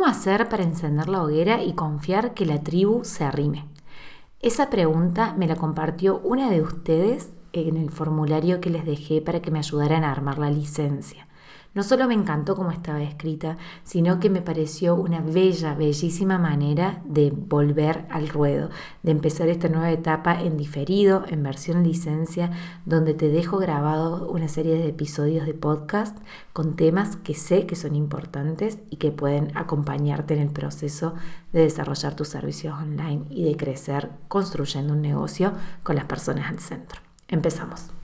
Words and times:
¿Cómo 0.00 0.12
hacer 0.12 0.48
para 0.48 0.62
encender 0.62 1.10
la 1.10 1.22
hoguera 1.22 1.62
y 1.62 1.74
confiar 1.74 2.32
que 2.32 2.46
la 2.46 2.62
tribu 2.62 3.04
se 3.04 3.22
arrime? 3.22 3.66
Esa 4.40 4.70
pregunta 4.70 5.34
me 5.36 5.46
la 5.46 5.56
compartió 5.56 6.20
una 6.20 6.48
de 6.48 6.62
ustedes 6.62 7.28
en 7.52 7.76
el 7.76 7.90
formulario 7.90 8.62
que 8.62 8.70
les 8.70 8.86
dejé 8.86 9.20
para 9.20 9.42
que 9.42 9.50
me 9.50 9.58
ayudaran 9.58 10.02
a 10.02 10.10
armar 10.10 10.38
la 10.38 10.48
licencia. 10.48 11.28
No 11.72 11.84
solo 11.84 12.08
me 12.08 12.14
encantó 12.14 12.56
cómo 12.56 12.72
estaba 12.72 13.00
escrita, 13.00 13.56
sino 13.84 14.18
que 14.18 14.28
me 14.28 14.42
pareció 14.42 14.96
una 14.96 15.20
bella, 15.20 15.74
bellísima 15.74 16.36
manera 16.36 17.00
de 17.04 17.30
volver 17.30 18.06
al 18.10 18.28
ruedo, 18.28 18.70
de 19.04 19.12
empezar 19.12 19.48
esta 19.48 19.68
nueva 19.68 19.92
etapa 19.92 20.40
en 20.42 20.56
diferido, 20.56 21.24
en 21.28 21.44
versión 21.44 21.84
licencia, 21.84 22.50
donde 22.86 23.14
te 23.14 23.28
dejo 23.28 23.58
grabado 23.58 24.28
una 24.30 24.48
serie 24.48 24.74
de 24.74 24.88
episodios 24.88 25.46
de 25.46 25.54
podcast 25.54 26.18
con 26.52 26.74
temas 26.74 27.14
que 27.14 27.34
sé 27.34 27.66
que 27.66 27.76
son 27.76 27.94
importantes 27.94 28.78
y 28.90 28.96
que 28.96 29.12
pueden 29.12 29.56
acompañarte 29.56 30.34
en 30.34 30.40
el 30.40 30.50
proceso 30.50 31.14
de 31.52 31.60
desarrollar 31.60 32.16
tus 32.16 32.28
servicios 32.28 32.74
online 32.74 33.26
y 33.30 33.44
de 33.44 33.56
crecer 33.56 34.10
construyendo 34.26 34.92
un 34.92 35.02
negocio 35.02 35.52
con 35.84 35.94
las 35.94 36.06
personas 36.06 36.50
al 36.50 36.58
centro. 36.58 37.00
Empezamos. 37.28 37.99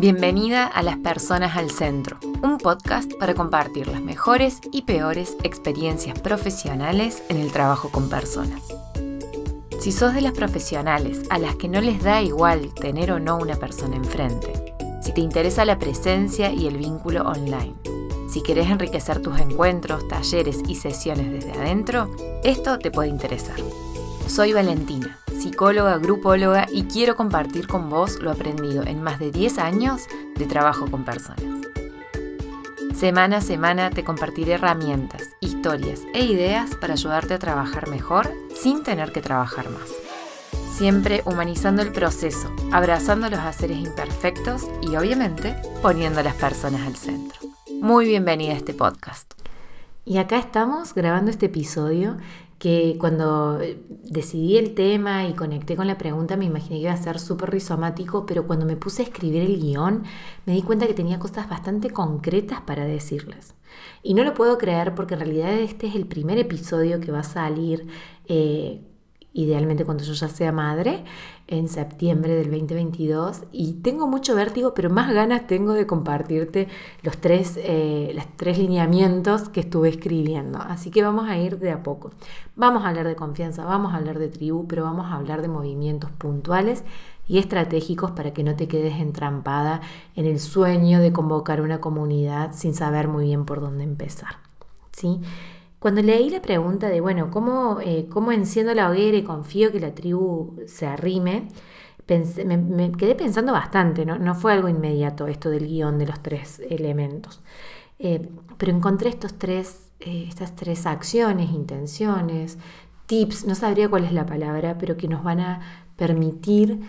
Bienvenida 0.00 0.66
a 0.66 0.82
Las 0.82 0.96
Personas 0.96 1.58
al 1.58 1.70
Centro, 1.70 2.18
un 2.42 2.56
podcast 2.56 3.12
para 3.18 3.34
compartir 3.34 3.86
las 3.86 4.00
mejores 4.00 4.62
y 4.72 4.80
peores 4.80 5.36
experiencias 5.42 6.18
profesionales 6.18 7.22
en 7.28 7.36
el 7.36 7.52
trabajo 7.52 7.90
con 7.90 8.08
personas. 8.08 8.62
Si 9.78 9.92
sos 9.92 10.14
de 10.14 10.22
las 10.22 10.32
profesionales 10.32 11.20
a 11.28 11.38
las 11.38 11.56
que 11.56 11.68
no 11.68 11.82
les 11.82 12.02
da 12.02 12.22
igual 12.22 12.72
tener 12.72 13.12
o 13.12 13.20
no 13.20 13.36
una 13.36 13.56
persona 13.56 13.96
enfrente, 13.96 14.74
si 15.02 15.12
te 15.12 15.20
interesa 15.20 15.66
la 15.66 15.78
presencia 15.78 16.50
y 16.50 16.66
el 16.66 16.78
vínculo 16.78 17.28
online, 17.28 17.74
si 18.32 18.42
querés 18.42 18.70
enriquecer 18.70 19.20
tus 19.20 19.38
encuentros, 19.38 20.08
talleres 20.08 20.62
y 20.66 20.76
sesiones 20.76 21.30
desde 21.30 21.52
adentro, 21.52 22.08
esto 22.42 22.78
te 22.78 22.90
puede 22.90 23.10
interesar. 23.10 23.56
Soy 24.26 24.54
Valentina 24.54 25.20
psicóloga, 25.40 25.96
grupóloga 25.96 26.66
y 26.70 26.84
quiero 26.84 27.16
compartir 27.16 27.66
con 27.66 27.88
vos 27.88 28.20
lo 28.20 28.30
aprendido 28.30 28.84
en 28.84 29.02
más 29.02 29.18
de 29.18 29.30
10 29.30 29.58
años 29.58 30.02
de 30.36 30.46
trabajo 30.46 30.90
con 30.90 31.04
personas. 31.04 31.42
Semana 32.94 33.38
a 33.38 33.40
semana 33.40 33.88
te 33.88 34.04
compartiré 34.04 34.52
herramientas, 34.52 35.30
historias 35.40 36.02
e 36.12 36.24
ideas 36.26 36.74
para 36.74 36.92
ayudarte 36.92 37.32
a 37.32 37.38
trabajar 37.38 37.88
mejor 37.88 38.30
sin 38.54 38.82
tener 38.82 39.12
que 39.12 39.22
trabajar 39.22 39.70
más. 39.70 39.88
Siempre 40.70 41.22
humanizando 41.24 41.80
el 41.80 41.92
proceso, 41.92 42.54
abrazando 42.70 43.30
los 43.30 43.40
haceres 43.40 43.78
imperfectos 43.78 44.66
y 44.82 44.96
obviamente 44.96 45.56
poniendo 45.80 46.20
a 46.20 46.22
las 46.22 46.34
personas 46.34 46.86
al 46.86 46.96
centro. 46.96 47.40
Muy 47.80 48.04
bienvenida 48.04 48.52
a 48.52 48.56
este 48.56 48.74
podcast. 48.74 49.32
Y 50.04 50.18
acá 50.18 50.38
estamos 50.38 50.92
grabando 50.92 51.30
este 51.30 51.46
episodio 51.46 52.16
que 52.60 52.96
cuando 53.00 53.58
decidí 54.04 54.58
el 54.58 54.74
tema 54.74 55.26
y 55.26 55.32
conecté 55.32 55.76
con 55.76 55.86
la 55.86 55.96
pregunta 55.96 56.36
me 56.36 56.44
imaginé 56.44 56.76
que 56.76 56.82
iba 56.82 56.92
a 56.92 56.96
ser 56.98 57.18
súper 57.18 57.50
rizomático, 57.50 58.26
pero 58.26 58.46
cuando 58.46 58.66
me 58.66 58.76
puse 58.76 59.00
a 59.00 59.06
escribir 59.06 59.42
el 59.42 59.58
guion 59.58 60.04
me 60.44 60.52
di 60.52 60.60
cuenta 60.60 60.86
que 60.86 60.92
tenía 60.92 61.18
cosas 61.18 61.48
bastante 61.48 61.88
concretas 61.88 62.60
para 62.60 62.84
decirles. 62.84 63.54
Y 64.02 64.12
no 64.12 64.24
lo 64.24 64.34
puedo 64.34 64.58
creer 64.58 64.94
porque 64.94 65.14
en 65.14 65.20
realidad 65.20 65.54
este 65.54 65.86
es 65.86 65.94
el 65.94 66.06
primer 66.06 66.36
episodio 66.38 67.00
que 67.00 67.10
va 67.10 67.20
a 67.20 67.22
salir 67.22 67.86
eh, 68.28 68.82
idealmente 69.32 69.84
cuando 69.84 70.04
yo 70.04 70.12
ya 70.12 70.28
sea 70.28 70.52
madre, 70.52 71.04
en 71.46 71.68
septiembre 71.68 72.34
del 72.34 72.50
2022. 72.50 73.42
Y 73.52 73.74
tengo 73.74 74.06
mucho 74.06 74.34
vértigo, 74.34 74.74
pero 74.74 74.90
más 74.90 75.12
ganas 75.12 75.46
tengo 75.46 75.72
de 75.72 75.86
compartirte 75.86 76.68
los 77.02 77.18
tres, 77.18 77.58
eh, 77.62 78.12
los 78.14 78.24
tres 78.36 78.58
lineamientos 78.58 79.48
que 79.48 79.60
estuve 79.60 79.88
escribiendo. 79.88 80.58
Así 80.58 80.90
que 80.90 81.02
vamos 81.02 81.28
a 81.28 81.36
ir 81.36 81.58
de 81.58 81.72
a 81.72 81.82
poco. 81.82 82.10
Vamos 82.56 82.84
a 82.84 82.88
hablar 82.88 83.06
de 83.06 83.16
confianza, 83.16 83.64
vamos 83.64 83.92
a 83.92 83.96
hablar 83.96 84.18
de 84.18 84.28
tribu, 84.28 84.66
pero 84.66 84.84
vamos 84.84 85.06
a 85.06 85.14
hablar 85.14 85.42
de 85.42 85.48
movimientos 85.48 86.10
puntuales 86.12 86.84
y 87.26 87.38
estratégicos 87.38 88.10
para 88.10 88.32
que 88.32 88.42
no 88.42 88.56
te 88.56 88.66
quedes 88.66 89.00
entrampada 89.00 89.80
en 90.16 90.26
el 90.26 90.40
sueño 90.40 91.00
de 91.00 91.12
convocar 91.12 91.60
una 91.60 91.80
comunidad 91.80 92.52
sin 92.54 92.74
saber 92.74 93.06
muy 93.06 93.26
bien 93.26 93.44
por 93.44 93.60
dónde 93.60 93.84
empezar. 93.84 94.50
¿sí? 94.92 95.20
Cuando 95.80 96.02
leí 96.02 96.28
la 96.28 96.42
pregunta 96.42 96.88
de, 96.90 97.00
bueno, 97.00 97.30
¿cómo, 97.30 97.80
eh, 97.80 98.06
cómo 98.10 98.32
enciendo 98.32 98.74
la 98.74 98.90
hoguera 98.90 99.16
y 99.16 99.24
confío 99.24 99.72
que 99.72 99.80
la 99.80 99.94
tribu 99.94 100.56
se 100.66 100.86
arrime? 100.86 101.48
me, 102.44 102.92
quedé 102.92 103.14
pensando 103.14 103.52
bastante, 103.52 104.04
¿no? 104.04 104.34
fue 104.34 104.52
algo 104.52 104.68
inmediato 104.68 105.26
esto 105.26 105.48
del 105.48 105.66
guion 105.66 105.98
de 105.98 106.06
los 106.06 106.20
tres 106.20 106.60
elementos. 106.68 107.40
Eh, 107.98 108.28
pero 108.58 108.72
encontré 108.72 109.10
estos 109.10 109.38
tres, 109.38 109.90
eh, 110.00 110.26
estas 110.28 110.54
tres 110.56 110.86
acciones, 110.86 111.50
intenciones, 111.50 112.58
tips, 113.06 113.46
no 113.46 113.54
sabría 113.54 113.88
cuál 113.88 114.04
es 114.04 114.12
la 114.12 114.26
palabra, 114.26 114.76
pero 114.78 114.96
que 114.96 115.08
nos 115.08 115.22
van 115.22 115.40
a 115.40 115.60
permitir 115.96 116.80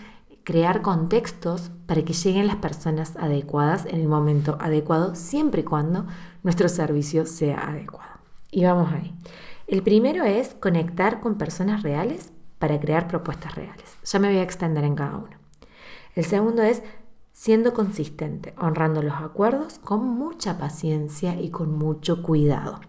crear 0.44 0.82
contextos 0.82 1.70
para 1.86 2.02
que 2.02 2.12
lleguen 2.12 2.46
las 2.46 2.56
personas 2.56 3.16
adecuadas 3.16 3.86
en 3.86 4.00
el 4.00 4.08
momento 4.08 4.58
adecuado, 4.60 5.14
siempre 5.14 5.62
y 5.62 5.64
cuando 5.64 6.06
nuestro 6.42 6.68
servicio 6.68 7.26
sea 7.26 7.68
adecuado. 7.68 8.11
Y 8.52 8.64
vamos 8.64 8.92
ahí. 8.92 9.12
El 9.66 9.82
primero 9.82 10.24
es 10.24 10.54
conectar 10.54 11.20
con 11.20 11.38
personas 11.38 11.82
reales 11.82 12.32
para 12.58 12.78
crear 12.78 13.08
propuestas 13.08 13.54
reales. 13.54 13.96
Ya 14.04 14.18
me 14.18 14.28
voy 14.28 14.36
a 14.36 14.42
extender 14.42 14.84
en 14.84 14.94
cada 14.94 15.16
uno. 15.16 15.36
El 16.14 16.26
segundo 16.26 16.62
es 16.62 16.82
siendo 17.32 17.72
consistente, 17.72 18.54
honrando 18.58 19.02
los 19.02 19.14
acuerdos 19.14 19.78
con 19.78 20.04
mucha 20.04 20.58
paciencia 20.58 21.40
y 21.40 21.50
con 21.50 21.76
mucho 21.76 22.22
cuidado. 22.22 22.80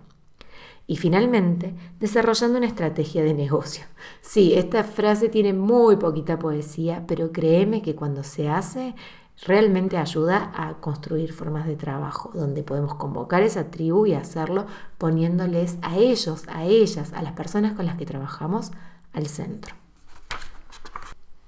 Y 0.85 0.97
finalmente, 0.97 1.73
desarrollando 1.97 2.57
una 2.57 2.67
estrategia 2.67 3.23
de 3.23 3.33
negocio. 3.33 3.85
Sí, 4.19 4.53
esta 4.55 4.83
frase 4.83 5.29
tiene 5.29 5.53
muy 5.53 5.95
poquita 5.95 6.37
poesía, 6.37 7.05
pero 7.07 7.31
créeme 7.31 7.81
que 7.81 7.95
cuando 7.95 8.23
se 8.23 8.49
hace 8.49 8.95
realmente 9.41 9.97
ayuda 9.97 10.51
a 10.55 10.75
construir 10.75 11.33
formas 11.33 11.65
de 11.65 11.75
trabajo 11.75 12.31
donde 12.33 12.63
podemos 12.63 12.95
convocar 12.95 13.43
esa 13.43 13.71
tribu 13.71 14.05
y 14.05 14.13
hacerlo 14.13 14.65
poniéndoles 14.97 15.77
a 15.81 15.97
ellos, 15.97 16.43
a 16.47 16.63
ellas, 16.65 17.11
a 17.13 17.21
las 17.21 17.33
personas 17.33 17.73
con 17.73 17.85
las 17.85 17.97
que 17.97 18.05
trabajamos 18.05 18.71
al 19.11 19.27
centro. 19.27 19.75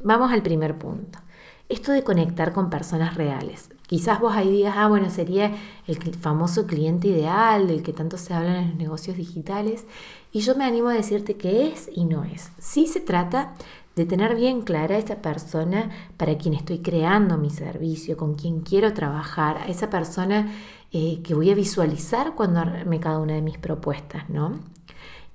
Vamos 0.03 0.31
al 0.31 0.41
primer 0.41 0.77
punto. 0.77 1.19
Esto 1.67 1.91
de 1.91 2.03
conectar 2.03 2.53
con 2.53 2.69
personas 2.69 3.15
reales. 3.15 3.69
Quizás 3.87 4.19
vos 4.19 4.35
ahí 4.35 4.51
digas, 4.51 4.75
ah, 4.77 4.87
bueno, 4.87 5.09
sería 5.09 5.51
el 5.87 5.97
famoso 6.15 6.67
cliente 6.67 7.07
ideal 7.07 7.67
del 7.67 7.81
que 7.81 7.93
tanto 7.93 8.17
se 8.17 8.33
habla 8.33 8.59
en 8.59 8.69
los 8.69 8.77
negocios 8.77 9.17
digitales. 9.17 9.85
Y 10.31 10.41
yo 10.41 10.55
me 10.55 10.65
animo 10.65 10.89
a 10.89 10.93
decirte 10.93 11.37
que 11.37 11.67
es 11.67 11.89
y 11.91 12.05
no 12.05 12.23
es. 12.23 12.51
Sí 12.59 12.85
se 12.85 12.99
trata 12.99 13.53
de 13.95 14.05
tener 14.05 14.35
bien 14.35 14.61
clara 14.61 14.95
a 14.95 14.99
esa 14.99 15.21
persona 15.21 15.89
para 16.17 16.37
quien 16.37 16.53
estoy 16.53 16.79
creando 16.79 17.37
mi 17.37 17.49
servicio, 17.49 18.17
con 18.17 18.35
quien 18.35 18.61
quiero 18.61 18.93
trabajar, 18.93 19.57
a 19.57 19.67
esa 19.67 19.89
persona 19.89 20.51
eh, 20.91 21.21
que 21.23 21.33
voy 21.33 21.49
a 21.49 21.55
visualizar 21.55 22.35
cuando 22.35 22.59
arme 22.59 22.99
cada 22.99 23.19
una 23.19 23.33
de 23.33 23.41
mis 23.41 23.57
propuestas, 23.57 24.29
¿no? 24.29 24.59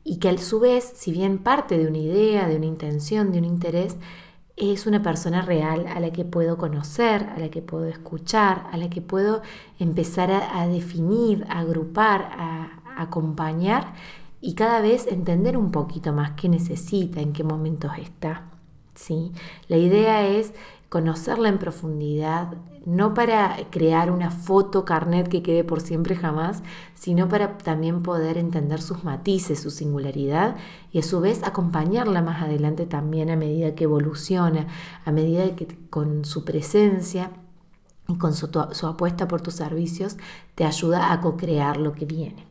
Y 0.05 0.19
que 0.19 0.29
a 0.29 0.39
su 0.39 0.61
vez, 0.61 0.93
si 0.95 1.13
bien 1.13 1.39
parte 1.39 1.79
de 1.79 1.87
una 1.87 1.99
idea, 1.99 2.49
de 2.49 2.57
una 2.57 2.67
intención, 2.67 3.33
de 3.33 3.39
un 3.39 3.45
interés, 3.45 3.97
es 4.57 4.87
una 4.87 5.03
persona 5.03 5.41
real 5.41 5.87
a 5.87 6.01
la 6.01 6.11
que 6.11 6.25
puedo 6.25 6.59
conocer, 6.59 7.25
a 7.35 7.39
la 7.39 7.51
que 7.51 7.63
puedo 7.63 7.87
escuchar, 7.87 8.67
a 8.73 8.77
la 8.77 8.91
que 8.91 9.01
puedo 9.01 9.41
empezar 9.79 10.31
a, 10.31 10.67
definir, 10.69 11.47
a 11.49 11.61
agrupar, 11.61 12.31
a 12.37 12.81
acompañar 12.97 13.95
y 14.41 14.55
cada 14.55 14.81
vez 14.81 15.07
entender 15.07 15.57
un 15.57 15.71
poquito 15.71 16.13
más 16.13 16.33
qué 16.33 16.49
necesita, 16.49 17.21
en 17.21 17.33
qué 17.33 17.45
momentos 17.45 17.93
está. 17.99 18.51
¿sí? 18.95 19.33
La 19.69 19.77
idea 19.77 20.27
es 20.27 20.53
conocerla 20.89 21.49
en 21.49 21.59
profundidad, 21.59 22.55
no 22.85 23.15
para 23.15 23.57
crear 23.71 24.11
una 24.11 24.31
foto 24.31 24.85
carnet 24.85 25.29
que 25.29 25.43
quede 25.43 25.63
por 25.63 25.81
siempre 25.81 26.17
jamás, 26.17 26.63
sino 26.95 27.29
para 27.29 27.59
también 27.59 28.03
poder 28.03 28.39
entender 28.39 28.83
sus 28.83 29.05
matices, 29.05 29.61
su 29.61 29.71
singularidad 29.71 30.57
y 30.91 30.99
a 30.99 31.03
su 31.03 31.21
vez 31.21 31.43
acompañarla 31.45 32.23
más 32.23 32.43
adelante 32.43 32.87
también 32.87 33.31
a 33.31 33.37
medida 33.37 33.75
que 33.75 33.85
evoluciona, 33.85 34.67
a 35.05 35.13
medida 35.13 35.55
que 35.55 35.69
con 35.91 36.25
su 36.25 36.45
presencia 36.45 37.31
y 38.09 38.17
con 38.17 38.35
su, 38.35 38.51
su 38.73 38.87
apuesta 38.87 39.29
por 39.29 39.43
tus 39.43 39.55
servicios 39.55 40.17
te 40.57 40.65
ayuda 40.65 41.13
a 41.13 41.21
co-crear 41.21 41.77
lo 41.77 41.93
que 41.93 42.07
viene. 42.07 42.50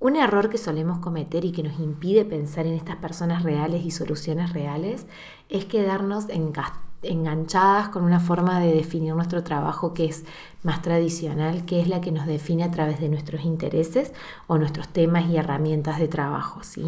Un 0.00 0.14
error 0.14 0.48
que 0.48 0.58
solemos 0.58 1.00
cometer 1.00 1.44
y 1.44 1.50
que 1.50 1.64
nos 1.64 1.80
impide 1.80 2.24
pensar 2.24 2.66
en 2.66 2.74
estas 2.74 2.96
personas 2.96 3.42
reales 3.42 3.84
y 3.84 3.90
soluciones 3.90 4.52
reales 4.52 5.06
es 5.48 5.64
quedarnos 5.64 6.26
enganchadas 7.02 7.88
con 7.88 8.04
una 8.04 8.20
forma 8.20 8.60
de 8.60 8.72
definir 8.74 9.16
nuestro 9.16 9.42
trabajo 9.42 9.94
que 9.94 10.04
es 10.04 10.24
más 10.62 10.82
tradicional, 10.82 11.64
que 11.64 11.80
es 11.80 11.88
la 11.88 12.00
que 12.00 12.12
nos 12.12 12.26
define 12.26 12.62
a 12.62 12.70
través 12.70 13.00
de 13.00 13.08
nuestros 13.08 13.44
intereses 13.44 14.12
o 14.46 14.56
nuestros 14.56 14.86
temas 14.86 15.28
y 15.28 15.36
herramientas 15.36 15.98
de 15.98 16.06
trabajo. 16.06 16.62
¿sí? 16.62 16.84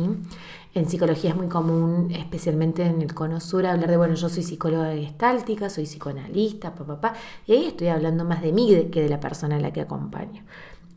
En 0.74 0.88
psicología 0.88 1.30
es 1.30 1.36
muy 1.36 1.48
común, 1.48 2.12
especialmente 2.12 2.86
en 2.86 3.02
el 3.02 3.12
cono 3.12 3.40
sur, 3.40 3.66
hablar 3.66 3.90
de, 3.90 3.96
bueno, 3.96 4.14
yo 4.14 4.28
soy 4.28 4.44
psicóloga 4.44 4.92
gestáltica, 4.92 5.68
soy 5.68 5.82
psicoanalista, 5.82 6.76
papá, 6.76 7.00
pa, 7.00 7.14
y 7.44 7.54
ahí 7.54 7.66
estoy 7.66 7.88
hablando 7.88 8.24
más 8.24 8.40
de 8.40 8.52
mí 8.52 8.88
que 8.92 9.02
de 9.02 9.08
la 9.08 9.18
persona 9.18 9.56
a 9.56 9.60
la 9.60 9.72
que 9.72 9.80
acompaño. 9.80 10.44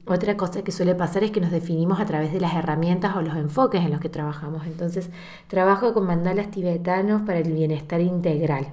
Otra 0.05 0.35
cosa 0.35 0.63
que 0.63 0.73
suele 0.73 0.95
pasar 0.95 1.23
es 1.23 1.31
que 1.31 1.39
nos 1.39 1.51
definimos 1.51 2.01
a 2.01 2.05
través 2.05 2.33
de 2.33 2.41
las 2.41 2.55
herramientas 2.55 3.15
o 3.15 3.21
los 3.21 3.37
enfoques 3.37 3.85
en 3.85 3.91
los 3.91 4.01
que 4.01 4.09
trabajamos. 4.09 4.67
Entonces, 4.67 5.09
trabajo 5.47 5.93
con 5.93 6.05
mandalas 6.05 6.51
tibetanos 6.51 7.21
para 7.21 7.39
el 7.39 7.53
bienestar 7.53 8.01
integral. 8.01 8.67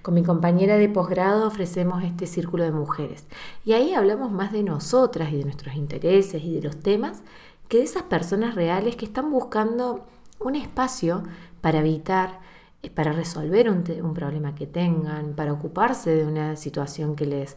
Con 0.00 0.14
mi 0.14 0.22
compañera 0.22 0.78
de 0.78 0.88
posgrado 0.88 1.46
ofrecemos 1.46 2.02
este 2.02 2.26
círculo 2.26 2.64
de 2.64 2.72
mujeres. 2.72 3.26
Y 3.62 3.74
ahí 3.74 3.92
hablamos 3.92 4.32
más 4.32 4.52
de 4.52 4.62
nosotras 4.62 5.30
y 5.32 5.36
de 5.36 5.44
nuestros 5.44 5.74
intereses 5.74 6.42
y 6.42 6.54
de 6.54 6.62
los 6.62 6.76
temas 6.78 7.22
que 7.68 7.76
de 7.76 7.84
esas 7.84 8.04
personas 8.04 8.54
reales 8.54 8.96
que 8.96 9.04
están 9.04 9.30
buscando 9.30 10.06
un 10.38 10.56
espacio 10.56 11.24
para 11.60 11.80
evitar, 11.80 12.40
eh, 12.82 12.88
para 12.88 13.12
resolver 13.12 13.68
un, 13.68 13.84
un 14.02 14.14
problema 14.14 14.54
que 14.54 14.66
tengan, 14.66 15.34
para 15.34 15.52
ocuparse 15.52 16.14
de 16.14 16.26
una 16.26 16.56
situación 16.56 17.16
que 17.16 17.26
les 17.26 17.56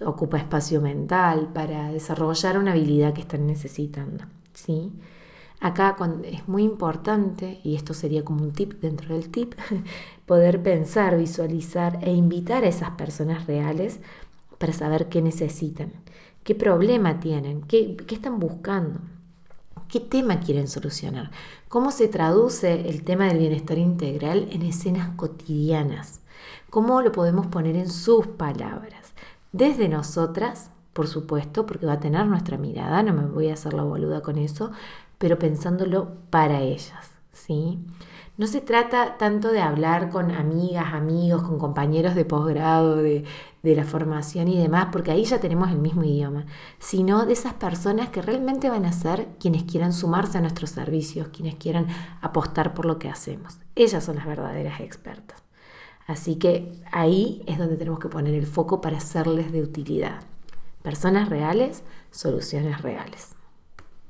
ocupa 0.00 0.38
espacio 0.38 0.80
mental, 0.80 1.50
para 1.52 1.92
desarrollar 1.92 2.58
una 2.58 2.72
habilidad 2.72 3.12
que 3.12 3.20
están 3.20 3.46
necesitando. 3.46 4.24
¿sí? 4.52 4.92
Acá 5.60 5.96
es 6.24 6.48
muy 6.48 6.64
importante, 6.64 7.60
y 7.62 7.76
esto 7.76 7.94
sería 7.94 8.24
como 8.24 8.42
un 8.42 8.52
tip 8.52 8.80
dentro 8.80 9.14
del 9.14 9.28
tip, 9.30 9.54
poder 10.26 10.62
pensar, 10.62 11.16
visualizar 11.16 11.98
e 12.02 12.12
invitar 12.12 12.64
a 12.64 12.68
esas 12.68 12.90
personas 12.90 13.46
reales 13.46 14.00
para 14.58 14.72
saber 14.72 15.08
qué 15.08 15.22
necesitan, 15.22 15.92
qué 16.42 16.54
problema 16.54 17.20
tienen, 17.20 17.62
qué, 17.62 17.96
qué 17.96 18.16
están 18.16 18.40
buscando, 18.40 19.00
qué 19.88 20.00
tema 20.00 20.40
quieren 20.40 20.66
solucionar, 20.66 21.30
cómo 21.68 21.92
se 21.92 22.08
traduce 22.08 22.88
el 22.88 23.04
tema 23.04 23.26
del 23.26 23.38
bienestar 23.38 23.78
integral 23.78 24.48
en 24.50 24.62
escenas 24.62 25.10
cotidianas, 25.14 26.22
cómo 26.70 27.02
lo 27.02 27.12
podemos 27.12 27.46
poner 27.46 27.76
en 27.76 27.88
sus 27.88 28.26
palabras 28.26 29.12
desde 29.52 29.88
nosotras, 29.88 30.70
por 30.92 31.06
supuesto, 31.06 31.66
porque 31.66 31.86
va 31.86 31.94
a 31.94 32.00
tener 32.00 32.26
nuestra 32.26 32.58
mirada, 32.58 33.02
no 33.02 33.12
me 33.12 33.26
voy 33.26 33.48
a 33.48 33.54
hacer 33.54 33.74
la 33.74 33.82
boluda 33.82 34.22
con 34.22 34.38
eso, 34.38 34.72
pero 35.18 35.38
pensándolo 35.38 36.16
para 36.30 36.60
ellas, 36.60 37.12
¿sí? 37.32 37.78
No 38.38 38.46
se 38.46 38.62
trata 38.62 39.18
tanto 39.18 39.52
de 39.52 39.60
hablar 39.60 40.08
con 40.08 40.30
amigas, 40.30 40.94
amigos, 40.94 41.42
con 41.42 41.58
compañeros 41.58 42.14
de 42.14 42.24
posgrado, 42.24 42.96
de, 42.96 43.24
de, 43.62 43.76
la 43.76 43.84
formación 43.84 44.48
y 44.48 44.58
demás, 44.58 44.88
porque 44.90 45.10
ahí 45.10 45.24
ya 45.24 45.38
tenemos 45.38 45.70
el 45.70 45.78
mismo 45.78 46.02
idioma, 46.02 46.46
sino 46.78 47.26
de 47.26 47.34
esas 47.34 47.52
personas 47.52 48.08
que 48.08 48.22
realmente 48.22 48.70
van 48.70 48.86
a 48.86 48.92
ser 48.92 49.28
quienes 49.38 49.64
quieran 49.64 49.92
sumarse 49.92 50.38
a 50.38 50.40
nuestros 50.40 50.70
servicios, 50.70 51.28
quienes 51.28 51.56
quieran 51.56 51.88
apostar 52.22 52.72
por 52.72 52.86
lo 52.86 52.98
que 52.98 53.10
hacemos. 53.10 53.58
Ellas 53.76 54.02
son 54.02 54.16
las 54.16 54.26
verdaderas 54.26 54.80
expertas. 54.80 55.42
Así 56.06 56.36
que 56.36 56.72
ahí 56.90 57.42
es 57.46 57.58
donde 57.58 57.76
tenemos 57.76 58.00
que 58.00 58.08
poner 58.08 58.34
el 58.34 58.46
foco 58.46 58.80
para 58.80 59.00
serles 59.00 59.52
de 59.52 59.62
utilidad. 59.62 60.22
Personas 60.82 61.28
reales, 61.28 61.84
soluciones 62.10 62.82
reales. 62.82 63.36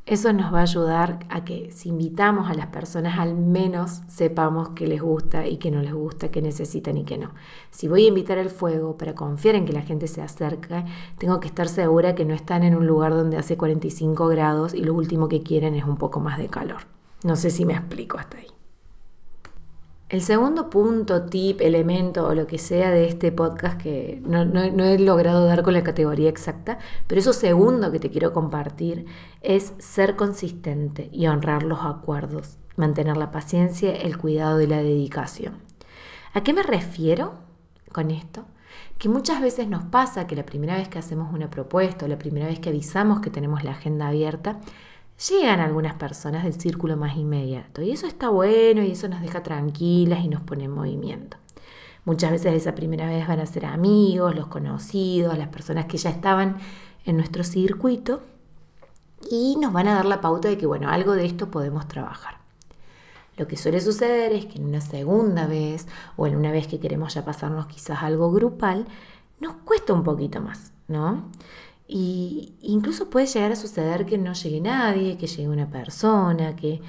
Eso 0.05 0.33
nos 0.33 0.53
va 0.53 0.59
a 0.59 0.63
ayudar 0.63 1.21
a 1.29 1.45
que 1.45 1.71
si 1.71 1.91
invitamos 1.91 2.51
a 2.51 2.55
las 2.55 2.67
personas 2.67 3.21
al 3.21 3.37
menos 3.37 4.01
sepamos 4.09 4.71
qué 4.71 4.89
les 4.89 5.01
gusta 5.01 5.47
y 5.47 5.59
qué 5.59 5.71
no 5.71 5.81
les 5.81 5.95
gusta, 5.95 6.29
qué 6.29 6.43
necesitan 6.43 6.97
y 6.97 7.05
qué 7.05 7.19
no. 7.19 7.31
Si 7.71 7.87
voy 7.87 8.05
a 8.05 8.09
invitar 8.09 8.37
al 8.39 8.51
fuego 8.51 8.99
para 8.99 9.15
confiar 9.15 9.55
en 9.55 9.65
que 9.65 9.73
la 9.73 9.83
gente 9.83 10.09
se 10.09 10.21
acerque, 10.21 10.85
tengo 11.19 11.39
que 11.39 11.47
estar 11.47 11.69
segura 11.69 12.17
que 12.17 12.25
no 12.25 12.35
están 12.35 12.65
en 12.65 12.75
un 12.75 12.85
lugar 12.85 13.13
donde 13.13 13.37
hace 13.37 13.57
45 13.57 14.27
grados 14.27 14.75
y 14.75 14.83
lo 14.83 14.93
último 14.93 15.29
que 15.29 15.45
quieren 15.45 15.77
es 15.77 15.85
un 15.85 15.97
poco 15.97 16.19
más 16.19 16.37
de 16.37 16.49
calor. 16.49 16.83
No 17.23 17.37
sé 17.37 17.51
si 17.51 17.65
me 17.65 17.75
explico 17.75 18.19
hasta 18.19 18.39
ahí. 18.39 18.49
El 20.13 20.21
segundo 20.21 20.69
punto, 20.69 21.23
tip, 21.23 21.63
elemento 21.63 22.27
o 22.29 22.35
lo 22.35 22.47
que 22.47 22.59
sea 22.59 22.91
de 22.91 23.09
este 23.09 23.33
podcast 23.33 23.81
que 23.81 24.21
no, 24.27 24.43
he 24.85 24.99
logrado 24.99 25.47
dar 25.47 25.63
con 25.63 25.73
la 25.73 25.83
categoría 25.83 26.29
exacta, 26.29 26.79
pero 27.07 27.19
eso 27.19 27.33
segundo 27.33 27.91
que 27.91 27.99
te 27.99 28.11
quiero 28.11 28.35
compartir 28.35 29.07
es 29.41 29.73
ser 29.79 30.15
consistente 30.15 31.09
y 31.13 31.29
honrar 31.29 31.63
los 31.63 31.79
acuerdos, 31.81 32.59
mantener 32.77 33.17
la 33.17 33.31
paciencia, 33.31 33.91
el 33.91 34.19
cuidado 34.19 34.61
y 34.61 34.67
la 34.67 34.83
dedicación. 34.83 35.55
¿A 36.35 36.43
qué 36.43 36.53
me 36.53 36.63
refiero 36.63 37.33
con 37.91 38.11
esto? 38.11 38.45
Que 38.99 39.09
muchas 39.09 39.41
veces 39.41 39.67
nos 39.67 39.85
pasa 39.85 40.27
que 40.27 40.37
la 40.37 40.45
primera 40.45 40.77
vez 40.77 40.91
que 40.91 40.99
hacemos 40.99 41.33
una 41.33 41.49
propuesta 41.49 42.05
o 42.05 42.09
la 42.09 42.19
primera 42.19 42.49
vez 42.49 42.61
que 42.61 42.69
avisamos 42.69 43.21
que 43.21 43.31
tenemos 43.31 43.65
la 43.65 43.71
agenda 43.71 44.09
abierta, 44.09 44.61
llegan 45.29 45.61
algunas 45.61 45.95
personas 45.95 46.45
del 46.45 46.61
círculo 46.61 46.97
más 46.97 47.17
inmediato. 47.17 47.83
Y 47.83 47.91
eso 47.91 48.07
está 48.07 48.29
bueno 48.29 48.83
y 48.83 48.93
eso 48.93 49.09
nos 49.09 49.21
deja 49.21 49.43
tranquilas 49.43 50.25
y 50.25 50.29
nos 50.29 50.43
pone 50.43 50.65
en 50.65 50.71
movimiento. 50.71 51.37
Muchas 52.05 52.33
veces 52.33 52.55
esa 52.55 52.75
primera 52.75 53.07
vez 53.07 53.27
van 53.29 53.41
a 53.41 53.47
ser 53.47 53.67
amigos, 53.67 54.35
los 54.35 54.49
conocidos, 54.49 55.39
las 55.39 55.49
personas 55.49 55.87
que 55.87 55.99
ya 55.99 56.11
estaban 56.11 56.57
en 57.05 57.17
nuestro 57.17 57.45
circuito 57.45 58.23
y 59.31 59.57
nos 59.57 59.73
van 59.73 59.87
a 59.89 59.95
dar 59.95 60.05
la 60.05 60.21
pauta 60.21 60.49
de 60.49 60.59
que, 60.59 60.67
bueno, 60.67 60.89
algo 60.89 61.13
de 61.13 61.27
esto 61.27 61.51
podemos 61.51 61.87
trabajar. 61.87 62.39
Lo 63.37 63.47
que 63.47 63.57
suele 63.57 63.81
suceder 63.81 64.33
es 64.33 64.47
que 64.47 64.59
en 64.59 64.67
una 64.67 64.81
segunda 64.81 65.47
vez 65.47 65.87
o 66.17 66.27
en 66.27 66.37
una 66.37 66.51
vez 66.51 66.67
que 66.67 66.81
queremos 66.81 67.15
ya 67.15 67.25
pasarnos 67.25 67.67
quizás 67.67 68.03
algo 68.03 68.31
grupal, 68.33 68.87
nos 69.41 69.55
cuesta 69.65 69.93
un 69.93 70.03
poquito 70.03 70.41
más, 70.41 70.73
¿no? 70.89 71.25
Y 71.87 72.55
incluso 72.61 73.11
puede 73.11 73.27
llegar 73.27 73.53
a 73.53 73.57
suceder 73.57 74.07
que 74.07 74.19
no 74.19 74.33
llegue 74.33 74.61
nadie, 74.61 75.19
que 75.19 75.27
llegue 75.27 75.49
una 75.49 75.69
persona, 75.69 76.57
que, 76.57 76.81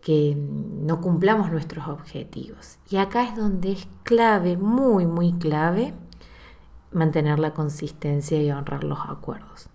que 0.00 0.36
no 0.36 1.00
cumplamos 1.00 1.50
nuestros 1.50 1.88
objetivos. 1.88 2.78
Y 2.88 2.96
acá 2.96 3.24
es 3.24 3.36
donde 3.36 3.72
es 3.72 3.88
clave, 4.04 4.56
muy, 4.56 5.06
muy 5.06 5.32
clave, 5.32 5.94
mantener 6.92 7.38
la 7.38 7.54
consistencia 7.54 8.40
y 8.40 8.50
honrar 8.50 8.84
los 8.84 9.00
acuerdos. 9.08 9.68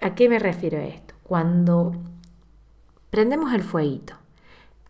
¿A 0.00 0.14
qué 0.14 0.28
me 0.28 0.38
refiero 0.38 0.78
a 0.78 0.84
esto? 0.84 1.14
Cuando 1.22 1.92
prendemos 3.10 3.52
el 3.52 3.62
fueguito, 3.62 4.14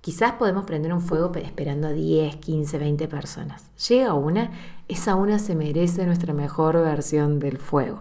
quizás 0.03 0.33
podemos 0.33 0.65
prender 0.65 0.93
un 0.93 1.01
fuego 1.01 1.33
esperando 1.37 1.89
a 1.89 1.93
10, 1.93 2.37
15, 2.37 2.79
20 2.79 3.09
personas. 3.09 3.71
Llega 3.89 4.13
una 4.13 4.51
esa 4.93 5.15
una 5.15 5.39
se 5.39 5.55
merece 5.55 6.05
nuestra 6.05 6.35
mejor 6.35 6.75
versión 6.75 7.39
del 7.39 7.57
fuego. 7.57 8.01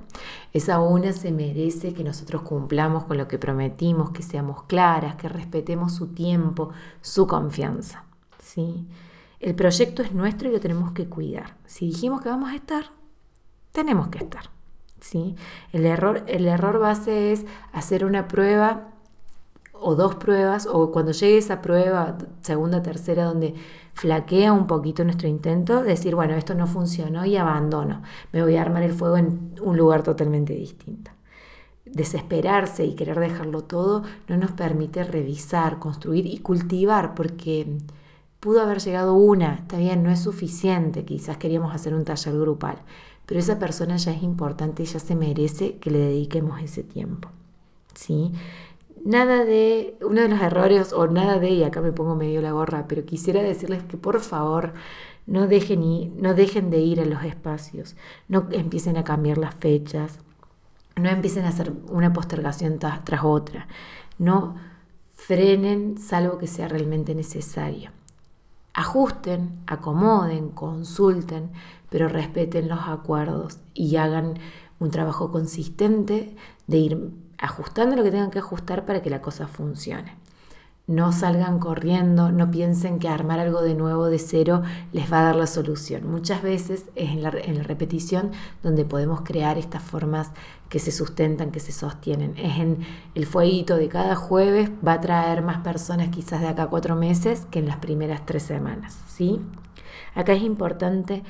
Esa 0.52 0.82
una 0.82 1.14
se 1.14 1.32
merece 1.32 1.94
que 1.94 2.04
nosotros 2.04 2.42
cumplamos 2.42 3.06
con 3.06 3.18
lo 3.18 3.30
que 3.30 3.40
prometimos, 3.40 4.10
que 4.10 4.24
seamos 4.24 4.64
claras, 4.64 5.16
que 5.16 5.30
respetemos 5.30 5.94
su 5.94 6.08
tiempo, 6.08 6.72
su 7.00 7.28
confianza. 7.28 8.04
¿sí? 8.44 8.86
El 9.40 9.56
proyecto 9.56 10.02
es 10.02 10.12
nuestro 10.12 10.50
y 10.50 10.52
lo 10.52 10.60
tenemos 10.60 10.92
que 10.92 11.08
cuidar. 11.08 11.56
Si 11.66 11.86
dijimos 11.86 12.22
que 12.22 12.28
vamos 12.28 12.52
a 12.52 12.56
estar, 12.56 12.88
tenemos 13.72 14.10
que 14.10 14.18
estar. 14.18 14.50
¿sí? 15.00 15.36
El, 15.72 15.86
error, 15.86 16.26
el 16.28 16.46
error 16.46 16.78
base 16.80 17.32
es 17.32 17.46
hacer 17.72 18.04
una 18.04 18.28
prueba 18.28 18.91
o 19.82 19.96
dos 19.96 20.16
pruebas, 20.16 20.68
o 20.72 20.92
cuando 20.92 21.12
llegue 21.12 21.38
esa 21.38 21.62
prueba, 21.62 22.18
segunda, 22.42 22.82
tercera, 22.84 23.26
donde 23.26 23.56
flaquea 23.94 24.54
un 24.54 24.68
poquito 24.68 25.04
nuestro 25.04 25.28
intento, 25.28 25.84
decir, 25.84 26.16
bueno, 26.16 26.36
esto 26.36 26.56
no 26.56 26.68
funcionó 26.68 27.26
y 27.26 27.36
abandono, 27.36 28.02
me 28.32 28.42
voy 28.44 28.56
a 28.56 28.62
armar 28.62 28.84
el 28.84 28.94
fuego 28.94 29.18
en 29.18 29.56
un 29.62 29.78
lugar 29.78 30.04
totalmente 30.04 30.54
distinto. 30.54 31.12
Desesperarse 31.86 32.86
y 32.86 32.96
querer 32.96 33.20
dejarlo 33.20 33.64
todo 33.64 34.04
no 34.28 34.38
nos 34.38 34.52
permite 34.52 35.04
revisar, 35.04 35.80
construir 35.80 36.26
y 36.26 36.38
cultivar, 36.38 37.16
porque 37.16 37.78
pudo 38.40 38.62
haber 38.62 38.80
llegado 38.80 39.16
una, 39.16 39.56
está 39.56 39.78
bien, 39.78 40.04
no 40.04 40.12
es 40.12 40.20
suficiente, 40.20 41.06
quizás 41.06 41.38
queríamos 41.38 41.74
hacer 41.76 41.94
un 41.94 42.06
taller 42.06 42.38
grupal, 42.40 42.78
pero 43.26 43.40
esa 43.40 43.60
persona 43.60 43.98
ya 43.98 44.14
es 44.14 44.24
importante 44.24 44.84
y 44.84 44.86
ya 44.86 45.00
se 45.00 45.16
merece 45.16 45.78
que 45.78 45.92
le 45.92 46.00
dediquemos 46.00 46.62
ese 46.62 46.84
tiempo. 46.84 47.30
¿sí? 47.94 48.32
Nada 49.06 49.46
de, 49.46 49.98
uno 50.02 50.22
de 50.22 50.28
los 50.30 50.42
errores, 50.42 50.94
o 50.94 51.08
nada 51.08 51.40
de, 51.40 51.50
y 51.50 51.64
acá 51.64 51.82
me 51.82 51.92
pongo 51.92 52.16
medio 52.16 52.42
la 52.42 52.52
gorra, 52.52 52.86
pero 52.88 53.06
quisiera 53.06 53.42
decirles 53.42 53.84
que 53.84 53.98
por 53.98 54.20
favor 54.20 54.74
no 55.26 55.48
dejen, 55.48 56.22
no 56.22 56.34
dejen 56.34 56.70
de 56.70 56.80
ir 56.80 57.00
a 57.00 57.06
los 57.06 57.24
espacios, 57.24 57.96
no 58.28 58.48
empiecen 58.52 58.98
a 58.98 59.04
cambiar 59.04 59.38
las 59.38 59.56
fechas, 59.56 60.20
no 60.96 61.10
empiecen 61.10 61.46
a 61.46 61.50
hacer 61.50 61.74
una 61.90 62.14
postergación 62.14 62.80
tras 62.80 63.24
otra, 63.24 63.68
no 64.18 64.56
frenen 65.14 65.98
salvo 65.98 66.38
que 66.38 66.48
sea 66.48 66.68
realmente 66.68 67.16
necesario. 67.16 67.92
Ajusten, 68.74 69.60
acomoden, 69.68 70.50
consulten, 70.50 71.52
pero 71.90 72.08
respeten 72.08 72.70
los 72.70 72.88
acuerdos 72.88 73.60
y 73.74 73.98
hagan 73.98 74.40
un 74.80 74.92
trabajo 74.92 75.32
consistente 75.32 76.36
de 76.68 76.78
ir 76.78 77.12
ajustando 77.42 77.96
lo 77.96 78.04
que 78.04 78.12
tengan 78.12 78.32
que 78.32 78.40
ajustar 78.40 78.86
para 78.86 79.02
que 79.02 79.10
la 79.10 79.22
cosa 79.22 79.48
funcione. 79.48 80.16
no 80.88 81.14
salgan 81.14 81.60
corriendo, 81.60 82.32
no 82.32 82.52
piensen 82.52 83.00
que 83.00 83.08
armar 83.08 83.40
algo 83.40 83.62
de 83.62 83.76
nuevo 83.76 84.08
de 84.08 84.20
cero 84.20 84.62
les 84.92 85.12
va 85.14 85.20
a 85.20 85.24
dar 85.24 85.36
la 85.36 85.48
solución. 85.48 86.10
Muchas 86.10 86.42
veces 86.42 86.86
es 86.96 87.12
en 87.12 87.22
la, 87.22 87.30
repetición 87.30 88.32
donde 88.62 88.84
podemos 88.84 89.22
crear 89.22 89.58
estas 89.58 89.84
formas 89.84 90.32
que 90.70 90.80
se 90.80 90.92
sustentan, 90.92 91.52
que 91.52 91.62
se 91.62 91.72
sostienen. 91.72 92.34
Es 92.38 92.58
en 92.58 92.80
el 93.16 93.26
fueguito 93.26 93.78
de 93.78 93.88
cada 93.88 94.16
jueves, 94.16 94.70
va 94.86 94.94
a 94.94 95.02
traer 95.02 95.44
más 95.44 95.60
personas 95.60 96.10
quizás 96.10 96.42
de 96.42 96.48
acá 96.48 96.64
a 96.64 96.70
cuatro 96.70 96.96
meses 96.96 97.46
que 97.52 97.60
en 97.60 97.68
las 97.68 97.78
primeras 97.78 98.26
tres 98.26 98.44
semanas. 98.44 98.98
¿sí? 99.08 99.40
Acá 100.14 100.34
es 100.34 100.42
importante 100.42 101.24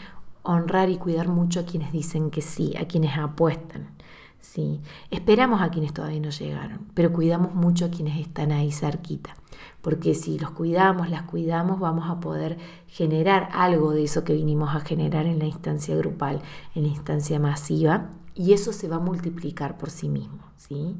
honrar 0.43 0.89
y 0.89 0.97
cuidar 0.97 1.27
mucho 1.27 1.59
a 1.59 1.65
quienes 1.65 1.91
dicen 1.91 2.31
que 2.31 2.41
sí, 2.41 2.75
a 2.77 2.87
quienes 2.87 3.15
apuestan. 3.17 4.00
Sí, 4.41 4.81
esperamos 5.11 5.61
a 5.61 5.69
quienes 5.69 5.93
todavía 5.93 6.19
no 6.19 6.31
llegaron, 6.31 6.87
pero 6.93 7.13
cuidamos 7.13 7.53
mucho 7.53 7.85
a 7.85 7.89
quienes 7.89 8.19
están 8.19 8.51
ahí 8.51 8.71
cerquita, 8.71 9.35
porque 9.81 10.15
si 10.15 10.39
los 10.39 10.51
cuidamos, 10.51 11.09
las 11.09 11.23
cuidamos, 11.23 11.79
vamos 11.79 12.09
a 12.09 12.19
poder 12.19 12.57
generar 12.87 13.49
algo 13.53 13.91
de 13.91 14.03
eso 14.03 14.23
que 14.23 14.33
vinimos 14.33 14.75
a 14.75 14.81
generar 14.81 15.27
en 15.27 15.39
la 15.39 15.45
instancia 15.45 15.95
grupal, 15.95 16.41
en 16.75 16.83
la 16.83 16.89
instancia 16.89 17.39
masiva, 17.39 18.09
y 18.35 18.53
eso 18.53 18.73
se 18.73 18.87
va 18.87 18.97
a 18.97 18.99
multiplicar 18.99 19.77
por 19.77 19.89
sí 19.89 20.09
mismo, 20.09 20.39
¿sí? 20.57 20.97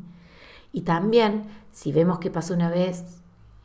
Y 0.72 0.82
también, 0.82 1.44
si 1.72 1.92
vemos 1.92 2.20
que 2.20 2.30
pasó 2.30 2.54
una 2.54 2.70
vez, 2.70 3.21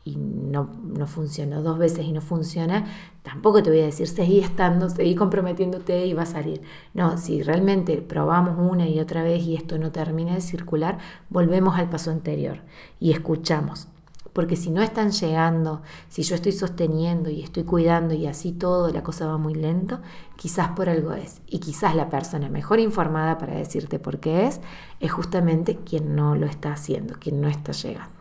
y 0.07 0.15
no, 0.15 0.69
no 0.83 1.05
funcionó 1.05 1.61
dos 1.61 1.77
veces 1.77 2.05
y 2.05 2.13
no 2.13 2.21
funciona, 2.21 2.85
tampoco 3.23 3.61
te 3.61 3.69
voy 3.69 3.81
a 3.81 3.85
decir 3.85 4.07
seguí 4.07 4.39
estando, 4.39 4.89
seguí 4.89 5.15
comprometiéndote 5.15 6.05
y 6.05 6.13
va 6.13 6.23
a 6.23 6.27
salir. 6.27 6.61
No, 6.93 7.17
si 7.17 7.43
realmente 7.43 8.01
probamos 8.01 8.57
una 8.57 8.87
y 8.87 8.99
otra 8.99 9.23
vez 9.23 9.43
y 9.43 9.55
esto 9.55 9.77
no 9.77 9.91
termina 9.91 10.35
de 10.35 10.41
circular, 10.41 10.97
volvemos 11.29 11.77
al 11.77 11.89
paso 11.89 12.11
anterior 12.11 12.61
y 12.99 13.11
escuchamos. 13.11 13.89
Porque 14.31 14.55
si 14.55 14.69
no 14.69 14.83
están 14.83 15.11
llegando, 15.11 15.81
si 16.09 16.21
yo 16.21 16.35
estoy 16.35 16.51
sosteniendo 16.51 17.29
y 17.31 17.41
estoy 17.41 17.63
cuidando 17.63 18.13
y 18.13 18.27
así 18.27 18.51
todo, 18.51 18.91
la 18.91 19.01
cosa 19.01 19.25
va 19.25 19.37
muy 19.37 19.55
lento, 19.55 19.99
quizás 20.35 20.69
por 20.69 20.89
algo 20.89 21.13
es. 21.13 21.41
Y 21.47 21.57
quizás 21.57 21.95
la 21.95 22.09
persona 22.09 22.47
mejor 22.47 22.79
informada 22.79 23.39
para 23.39 23.55
decirte 23.55 23.97
por 23.97 24.19
qué 24.19 24.45
es, 24.45 24.61
es 24.99 25.11
justamente 25.11 25.77
quien 25.77 26.15
no 26.15 26.35
lo 26.35 26.45
está 26.45 26.71
haciendo, 26.71 27.15
quien 27.19 27.41
no 27.41 27.47
está 27.47 27.71
llegando. 27.71 28.16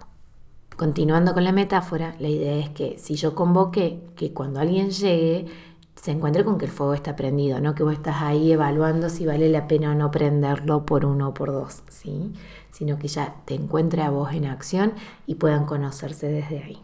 Continuando 0.77 1.33
con 1.33 1.43
la 1.43 1.53
metáfora, 1.53 2.15
la 2.19 2.29
idea 2.29 2.59
es 2.59 2.69
que 2.69 2.99
si 2.99 3.15
yo 3.15 3.35
convoque 3.35 3.99
que 4.15 4.35
cuando 4.35 4.61
alguien 4.61 4.91
llegue 4.91 5.47
se 5.95 6.11
encuentre 6.11 6.45
con 6.45 6.59
que 6.59 6.67
el 6.67 6.71
fuego 6.71 6.93
está 6.93 7.17
prendido, 7.17 7.61
no 7.61 7.75
que 7.75 7.83
vos 7.83 7.95
estás 7.95 8.21
ahí 8.21 8.53
evaluando 8.53 9.09
si 9.09 9.25
vale 9.25 9.49
la 9.49 9.69
pena 9.69 9.93
o 9.93 9.95
no 9.95 10.11
prenderlo 10.11 10.85
por 10.85 11.07
uno 11.07 11.29
o 11.29 11.35
por 11.35 11.51
dos, 11.51 11.83
¿sí? 11.89 12.35
sino 12.73 12.99
que 12.99 13.09
ya 13.09 13.37
te 13.47 13.55
encuentre 13.55 14.03
a 14.03 14.11
vos 14.11 14.35
en 14.35 14.45
acción 14.45 14.93
y 15.27 15.37
puedan 15.37 15.65
conocerse 15.65 16.29
desde 16.29 16.63
ahí. 16.63 16.79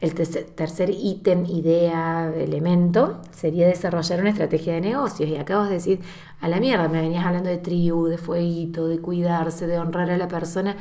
El 0.00 0.14
tercer 0.14 0.90
ítem, 0.90 1.46
idea, 1.46 2.32
elemento 2.34 3.20
sería 3.30 3.68
desarrollar 3.68 4.18
una 4.18 4.30
estrategia 4.30 4.72
de 4.72 4.80
negocios. 4.80 5.30
Y 5.30 5.36
acabas 5.36 5.68
de 5.68 5.74
decir, 5.74 6.00
a 6.40 6.48
la 6.48 6.58
mierda, 6.58 6.88
me 6.88 7.00
venías 7.00 7.24
hablando 7.24 7.48
de 7.48 7.58
tribu, 7.58 8.08
de 8.08 8.18
fueguito, 8.18 8.88
de 8.88 8.98
cuidarse, 8.98 9.68
de 9.68 9.78
honrar 9.78 10.10
a 10.10 10.16
la 10.16 10.26
persona 10.26 10.76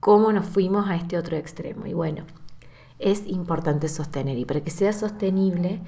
cómo 0.00 0.32
nos 0.32 0.46
fuimos 0.46 0.88
a 0.88 0.96
este 0.96 1.16
otro 1.18 1.36
extremo. 1.36 1.86
Y 1.86 1.92
bueno, 1.92 2.24
es 2.98 3.26
importante 3.26 3.88
sostener 3.88 4.38
y 4.38 4.44
para 4.44 4.62
que 4.62 4.70
sea 4.70 4.92
sostenible 4.92 5.80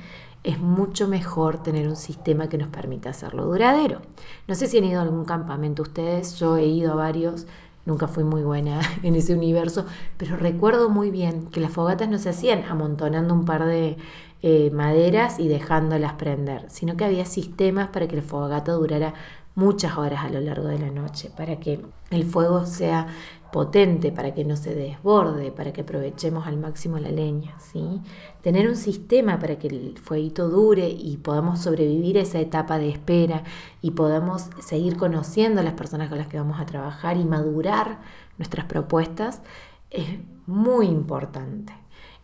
es 0.45 0.59
mucho 0.59 1.09
mejor 1.09 1.63
tener 1.63 1.89
un 1.89 1.97
sistema 1.97 2.49
que 2.49 2.59
nos 2.59 2.69
permita 2.69 3.11
hacerlo 3.11 3.47
duradero. 3.47 4.01
No 4.49 4.55
sé 4.55 4.67
si 4.67 4.79
han 4.79 4.85
ido 4.85 4.99
a 5.01 5.03
algún 5.03 5.25
campamento 5.25 5.83
ustedes, 5.83 6.39
yo 6.39 6.57
he 6.57 6.67
ido 6.67 6.93
a 6.93 6.97
varios, 6.97 7.47
nunca 7.87 8.09
fui 8.09 8.25
muy 8.25 8.43
buena 8.43 8.81
en 9.03 9.15
ese 9.15 9.35
universo, 9.35 9.87
pero 10.17 10.37
recuerdo 10.37 10.89
muy 10.89 11.11
bien 11.11 11.47
que 11.47 11.61
las 11.61 11.73
fogatas 11.73 12.09
no 12.09 12.19
se 12.19 12.31
hacían 12.31 12.65
amontonando 12.65 13.35
un 13.35 13.45
par 13.45 13.67
de 13.67 13.97
eh, 14.43 14.71
maderas 14.73 15.39
y 15.39 15.47
dejándolas 15.47 16.15
prender, 16.15 16.65
sino 16.69 16.97
que 16.97 17.05
había 17.05 17.25
sistemas 17.25 17.89
para 17.89 18.09
que 18.09 18.17
la 18.17 18.23
fogata 18.23 18.73
durara 18.73 19.15
muchas 19.55 19.99
horas 19.99 20.25
a 20.25 20.31
lo 20.31 20.41
largo 20.41 20.69
de 20.69 20.79
la 20.79 20.91
noche, 20.91 21.31
para 21.37 21.61
que 21.61 21.81
el 22.11 22.25
fuego 22.25 22.67
sea 22.67 23.09
potente 23.53 24.11
para 24.11 24.35
que 24.35 24.45
no 24.45 24.57
se 24.57 24.75
desborde, 24.75 25.53
para 25.53 25.73
que 25.73 25.83
aprovechemos 25.83 26.47
al 26.47 26.57
máximo 26.57 26.99
la 26.99 27.11
leña, 27.11 27.55
¿sí? 27.61 28.01
Tener 28.41 28.67
un 28.67 28.77
sistema 28.77 29.39
para 29.39 29.59
que 29.59 29.69
el 29.69 29.99
fueguito 29.99 30.49
dure 30.49 30.89
y 30.89 31.19
podamos 31.19 31.61
sobrevivir 31.61 32.17
esa 32.17 32.41
etapa 32.41 32.79
de 32.79 32.89
espera 32.89 33.45
y 33.83 33.93
podamos 33.93 34.49
seguir 34.61 34.97
conociendo 34.97 35.61
a 35.61 35.65
las 35.65 35.75
personas 35.75 36.09
con 36.09 36.19
las 36.19 36.29
que 36.29 36.39
vamos 36.39 36.59
a 36.59 36.67
trabajar 36.67 37.19
y 37.19 37.25
madurar 37.25 38.01
nuestras 38.39 38.65
propuestas 38.65 39.43
es 39.91 40.07
muy 40.47 40.87
importante. 40.87 41.75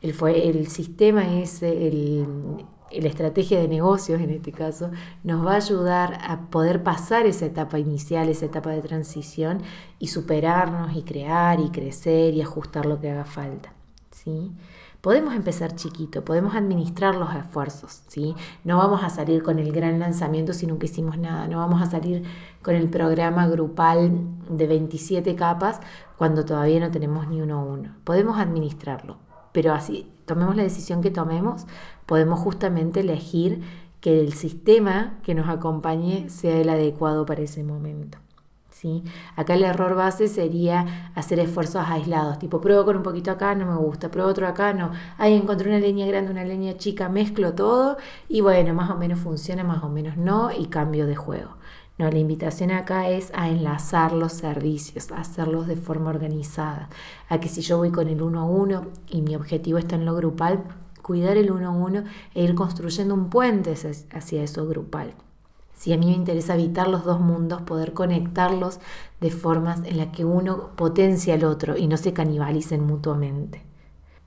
El, 0.01 0.15
fue, 0.15 0.49
el 0.49 0.69
sistema 0.69 1.39
es 1.39 1.63
el, 1.63 2.65
la 2.91 3.09
estrategia 3.09 3.61
de 3.61 3.69
negocios 3.69 4.21
en 4.21 4.31
este 4.31 4.53
caso, 4.53 4.91
nos 5.25 5.45
va 5.47 5.53
a 5.53 5.57
ayudar 5.57 6.19
a 6.23 6.51
poder 6.51 6.83
pasar 6.83 7.27
esa 7.27 7.47
etapa 7.47 7.79
inicial, 7.79 8.29
esa 8.29 8.47
etapa 8.47 8.71
de 8.71 8.83
transición 8.83 9.63
y 9.99 10.09
superarnos 10.09 10.97
y 10.97 11.03
crear 11.03 11.61
y 11.61 11.71
crecer 11.71 12.35
y 12.35 12.43
ajustar 12.43 12.87
lo 12.87 13.01
que 13.01 13.11
haga 13.11 13.25
falta. 13.25 13.73
¿sí? 14.11 14.53
Podemos 15.01 15.35
empezar 15.35 15.77
chiquito, 15.77 16.25
podemos 16.25 16.57
administrar 16.57 17.15
los 17.15 17.33
esfuerzos, 17.33 18.03
¿sí? 18.09 18.35
No 18.65 18.79
vamos 18.79 19.05
a 19.05 19.11
salir 19.11 19.45
con 19.45 19.61
el 19.61 19.71
gran 19.71 20.01
lanzamiento 20.01 20.53
si 20.53 20.67
nunca 20.67 20.87
hicimos 20.87 21.17
nada, 21.17 21.47
no 21.47 21.59
vamos 21.59 21.81
a 21.81 21.87
salir 21.87 22.25
con 22.63 22.75
el 22.75 22.89
programa 22.89 23.47
grupal 23.47 24.11
de 24.51 24.67
27 24.67 25.37
capas 25.37 25.81
cuando 26.17 26.45
todavía 26.45 26.81
no 26.81 26.91
tenemos 26.91 27.29
ni 27.29 27.41
uno 27.41 27.61
a 27.61 27.63
uno. 27.63 27.95
Podemos 28.03 28.39
administrarlo, 28.39 29.19
pero 29.53 29.73
así 29.73 30.11
tomemos 30.29 30.55
la 30.55 30.63
decisión 30.63 31.03
que 31.03 31.11
tomemos, 31.11 31.67
podemos 32.07 32.39
justamente 32.39 33.01
elegir 33.01 33.63
que 34.01 34.21
el 34.21 34.33
sistema 34.33 35.19
que 35.25 35.35
nos 35.35 35.49
acompañe 35.49 36.31
sea 36.31 36.57
el 36.61 36.69
adecuado 36.69 37.27
para 37.27 37.43
ese 37.43 37.65
momento. 37.65 38.19
¿sí? 38.71 39.03
Acá 39.35 39.55
el 39.55 39.65
error 39.65 39.95
base 39.97 40.29
sería 40.29 41.11
hacer 41.15 41.41
esfuerzos 41.41 41.85
aislados, 41.89 42.39
tipo 42.39 42.61
pruebo 42.61 42.85
con 42.85 42.97
un 42.97 43.03
poquito 43.03 43.33
acá, 43.33 43.55
no 43.55 43.67
me 43.67 43.77
gusta, 43.77 44.11
pruebo 44.11 44.31
otro 44.31 44.47
acá, 44.47 44.73
no, 44.73 44.93
ahí 45.19 45.35
encontré 45.35 45.69
una 45.69 45.81
línea 45.81 46.07
grande, 46.07 46.31
una 46.31 46.45
línea 46.45 46.77
chica, 46.77 47.09
mezclo 47.09 47.55
todo 47.55 47.97
y 48.29 48.41
bueno, 48.41 48.75
más 48.75 48.91
o 48.91 48.97
menos 48.97 49.19
funciona, 49.19 49.65
más 49.65 49.83
o 49.83 49.89
menos 49.89 50.17
no 50.17 50.51
y 50.53 50.67
cambio 50.67 51.07
de 51.07 51.17
juego. 51.17 51.58
No, 51.99 52.09
la 52.09 52.19
invitación 52.19 52.71
acá 52.71 53.09
es 53.09 53.33
a 53.35 53.49
enlazar 53.49 54.13
los 54.13 54.33
servicios, 54.33 55.11
a 55.11 55.21
hacerlos 55.21 55.67
de 55.67 55.75
forma 55.75 56.11
organizada, 56.11 56.89
a 57.29 57.41
que 57.41 57.49
si 57.49 57.61
yo 57.61 57.77
voy 57.77 57.91
con 57.91 58.07
el 58.07 58.23
uno 58.23 58.41
a 58.41 58.45
uno 58.45 58.87
y 59.09 59.21
mi 59.21 59.35
objetivo 59.35 59.79
está 59.79 59.97
en 59.97 60.05
lo 60.05 60.15
grupal, 60.15 60.63
cuidar 61.03 61.37
el 61.37 61.51
uno 61.51 61.69
a 61.69 61.71
uno 61.71 62.05
e 62.35 62.45
ir 62.45 62.55
construyendo 62.55 63.15
un 63.15 63.31
puente 63.31 63.75
hacia 64.13 64.43
eso 64.43 64.69
grupal. 64.69 65.15
Si 65.75 65.93
a 65.93 65.97
mí 65.97 66.07
me 66.07 66.13
interesa 66.13 66.53
habitar 66.53 66.87
los 66.87 67.05
dos 67.05 67.19
mundos, 67.19 67.63
poder 67.63 67.95
conectarlos 67.95 68.79
de 69.21 69.31
formas 69.31 69.81
en 69.85 69.97
las 69.97 70.09
que 70.09 70.25
uno 70.25 70.71
potencia 70.77 71.35
al 71.35 71.45
otro 71.45 71.77
y 71.77 71.89
no 71.89 71.97
se 71.97 72.13
canibalicen 72.13 72.85
mutuamente. 72.85 73.63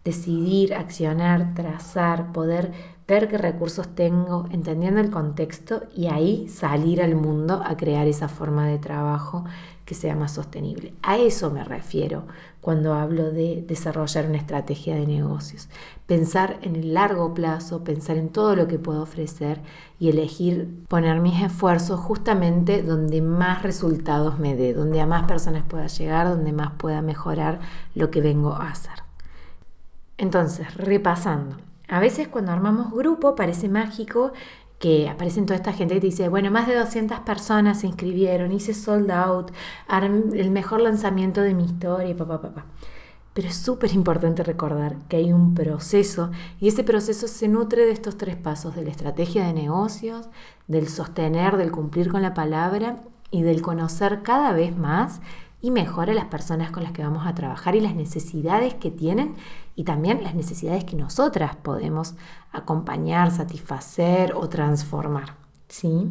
Decidir, 0.03 0.73
accionar, 0.73 1.53
trazar, 1.53 2.31
poder 2.33 2.71
ver 3.11 3.27
qué 3.27 3.37
recursos 3.37 3.93
tengo, 3.93 4.45
entendiendo 4.51 5.01
el 5.01 5.09
contexto 5.09 5.83
y 5.93 6.07
ahí 6.07 6.47
salir 6.47 7.01
al 7.01 7.13
mundo 7.13 7.61
a 7.65 7.75
crear 7.75 8.07
esa 8.07 8.29
forma 8.29 8.65
de 8.67 8.77
trabajo 8.77 9.43
que 9.83 9.95
sea 9.95 10.15
más 10.15 10.31
sostenible. 10.31 10.93
A 11.03 11.17
eso 11.17 11.51
me 11.51 11.65
refiero 11.65 12.23
cuando 12.61 12.93
hablo 12.93 13.29
de 13.31 13.65
desarrollar 13.67 14.27
una 14.27 14.37
estrategia 14.37 14.95
de 14.95 15.05
negocios. 15.05 15.67
Pensar 16.07 16.57
en 16.61 16.77
el 16.77 16.93
largo 16.93 17.33
plazo, 17.33 17.83
pensar 17.83 18.15
en 18.15 18.29
todo 18.29 18.55
lo 18.55 18.69
que 18.69 18.79
puedo 18.79 19.01
ofrecer 19.01 19.59
y 19.99 20.07
elegir 20.07 20.69
poner 20.87 21.19
mis 21.19 21.43
esfuerzos 21.43 21.99
justamente 21.99 22.81
donde 22.81 23.21
más 23.21 23.61
resultados 23.61 24.39
me 24.39 24.55
dé, 24.55 24.73
donde 24.73 25.01
a 25.01 25.05
más 25.05 25.25
personas 25.25 25.65
pueda 25.65 25.87
llegar, 25.87 26.29
donde 26.29 26.53
más 26.53 26.71
pueda 26.77 27.01
mejorar 27.01 27.59
lo 27.93 28.09
que 28.09 28.21
vengo 28.21 28.53
a 28.53 28.69
hacer. 28.69 29.03
Entonces, 30.17 30.73
repasando, 30.75 31.57
a 31.91 31.99
veces 31.99 32.29
cuando 32.29 32.53
armamos 32.53 32.91
grupo 32.91 33.35
parece 33.35 33.67
mágico 33.67 34.31
que 34.79 35.09
aparecen 35.09 35.45
toda 35.45 35.57
esta 35.57 35.73
gente 35.73 35.93
que 35.93 35.99
te 35.99 36.07
dice, 36.07 36.29
bueno, 36.29 36.49
más 36.49 36.67
de 36.67 36.75
200 36.75 37.19
personas 37.19 37.81
se 37.81 37.87
inscribieron, 37.87 38.51
hice 38.51 38.73
sold 38.73 39.11
out, 39.11 39.51
el 40.33 40.51
mejor 40.51 40.81
lanzamiento 40.81 41.41
de 41.41 41.53
mi 41.53 41.65
historia, 41.65 42.15
papá, 42.15 42.41
papá. 42.41 42.65
Pero 43.33 43.49
es 43.49 43.55
súper 43.55 43.93
importante 43.93 44.41
recordar 44.41 44.95
que 45.09 45.17
hay 45.17 45.33
un 45.33 45.53
proceso 45.53 46.31
y 46.59 46.69
ese 46.69 46.83
proceso 46.83 47.27
se 47.27 47.49
nutre 47.49 47.85
de 47.85 47.91
estos 47.91 48.17
tres 48.17 48.37
pasos, 48.37 48.73
de 48.73 48.83
la 48.83 48.89
estrategia 48.89 49.45
de 49.45 49.53
negocios, 49.53 50.29
del 50.67 50.87
sostener, 50.87 51.57
del 51.57 51.71
cumplir 51.71 52.09
con 52.09 52.21
la 52.21 52.33
palabra 52.33 53.03
y 53.31 53.41
del 53.43 53.61
conocer 53.61 54.21
cada 54.23 54.53
vez 54.53 54.75
más 54.75 55.21
y 55.61 55.71
mejor 55.71 56.09
a 56.09 56.13
las 56.13 56.25
personas 56.25 56.71
con 56.71 56.83
las 56.83 56.91
que 56.91 57.03
vamos 57.03 57.25
a 57.27 57.35
trabajar 57.35 57.75
y 57.75 57.81
las 57.81 57.95
necesidades 57.95 58.73
que 58.73 58.91
tienen 58.91 59.35
y 59.75 59.83
también 59.83 60.23
las 60.23 60.35
necesidades 60.35 60.83
que 60.83 60.95
nosotras 60.95 61.55
podemos 61.55 62.15
acompañar, 62.51 63.31
satisfacer 63.31 64.33
o 64.35 64.49
transformar. 64.49 65.35
¿sí? 65.67 66.09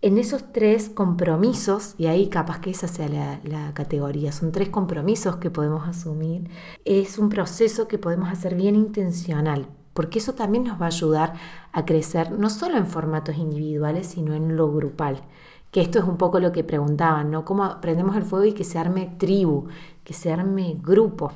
en 0.00 0.16
esos 0.16 0.52
tres 0.52 0.88
compromisos, 0.88 1.94
y 1.98 2.06
ahí 2.06 2.28
capaz 2.28 2.60
que 2.60 2.70
esa 2.70 2.86
sea 2.86 3.08
la, 3.08 3.40
la, 3.42 3.74
categoría, 3.74 4.30
son 4.30 4.52
tres 4.52 4.68
compromisos 4.68 5.36
que 5.36 5.50
podemos 5.50 5.88
asumir, 5.88 6.48
es 6.84 7.18
un 7.18 7.28
proceso 7.28 7.88
que 7.88 7.98
podemos 7.98 8.28
hacer 8.30 8.54
bien 8.54 8.76
intencional, 8.76 9.66
porque 9.94 10.20
eso 10.20 10.34
también 10.34 10.64
nos 10.64 10.80
va 10.80 10.84
a 10.84 10.88
ayudar 10.88 11.34
a 11.72 11.84
crecer 11.84 12.30
no 12.30 12.48
solo 12.48 12.76
en 12.76 12.86
formatos 12.86 13.36
individuales, 13.36 14.06
sino 14.06 14.34
en 14.34 14.56
lo 14.56 14.70
grupal. 14.72 15.22
Que 15.70 15.80
esto 15.80 15.98
es 15.98 16.04
un 16.04 16.16
poco 16.16 16.40
lo 16.40 16.52
que 16.52 16.64
preguntaban, 16.64 17.30
¿no? 17.30 17.44
¿Cómo 17.44 17.64
aprendemos 17.64 18.16
el 18.16 18.24
fuego 18.24 18.46
y 18.46 18.52
que 18.52 18.64
se 18.64 18.78
arme 18.78 19.14
tribu, 19.18 19.68
que 20.04 20.14
se 20.14 20.32
arme 20.32 20.76
grupo? 20.82 21.32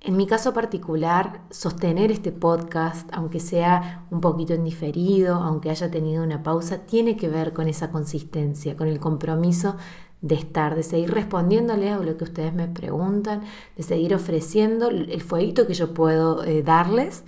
En 0.00 0.18
mi 0.18 0.26
caso 0.26 0.52
particular, 0.52 1.40
sostener 1.48 2.12
este 2.12 2.30
podcast, 2.30 3.08
aunque 3.10 3.40
sea 3.40 4.04
un 4.10 4.20
poquito 4.20 4.52
en 4.52 4.62
diferido, 4.62 5.36
aunque 5.36 5.70
haya 5.70 5.90
tenido 5.90 6.22
una 6.22 6.42
pausa, 6.42 6.84
tiene 6.84 7.16
que 7.16 7.30
ver 7.30 7.54
con 7.54 7.68
esa 7.68 7.90
consistencia, 7.90 8.76
con 8.76 8.86
el 8.86 9.00
compromiso 9.00 9.76
de 10.20 10.34
estar, 10.34 10.74
de 10.74 10.82
seguir 10.82 11.10
respondiéndole 11.10 11.90
a 11.90 11.98
lo 11.98 12.18
que 12.18 12.24
ustedes 12.24 12.52
me 12.52 12.68
preguntan, 12.68 13.44
de 13.78 13.82
seguir 13.82 14.14
ofreciendo 14.14 14.90
el 14.90 15.22
fueguito 15.22 15.66
que 15.66 15.72
yo 15.72 15.94
puedo 15.94 16.44
eh, 16.44 16.62
darles 16.62 17.24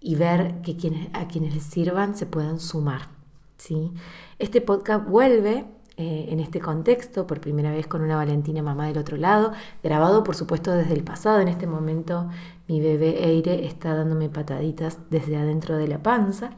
y 0.00 0.14
ver 0.14 0.60
que 0.60 0.76
quienes, 0.76 1.08
a 1.14 1.28
quienes 1.28 1.54
les 1.54 1.64
sirvan 1.64 2.14
se 2.14 2.26
puedan 2.26 2.60
sumar. 2.60 3.08
¿sí? 3.56 3.92
Este 4.38 4.60
podcast 4.60 5.08
vuelve 5.08 5.66
eh, 6.00 6.28
en 6.30 6.38
este 6.38 6.60
contexto, 6.60 7.26
por 7.26 7.40
primera 7.40 7.72
vez 7.72 7.88
con 7.88 8.02
una 8.02 8.14
Valentina 8.14 8.62
mamá 8.62 8.86
del 8.86 8.98
otro 8.98 9.16
lado, 9.16 9.50
grabado 9.82 10.22
por 10.22 10.36
supuesto 10.36 10.70
desde 10.70 10.94
el 10.94 11.02
pasado. 11.02 11.40
En 11.40 11.48
este 11.48 11.66
momento 11.66 12.28
mi 12.68 12.80
bebé 12.80 13.24
Eire 13.24 13.66
está 13.66 13.96
dándome 13.96 14.28
pataditas 14.28 14.98
desde 15.10 15.36
adentro 15.36 15.76
de 15.76 15.88
la 15.88 16.00
panza. 16.00 16.50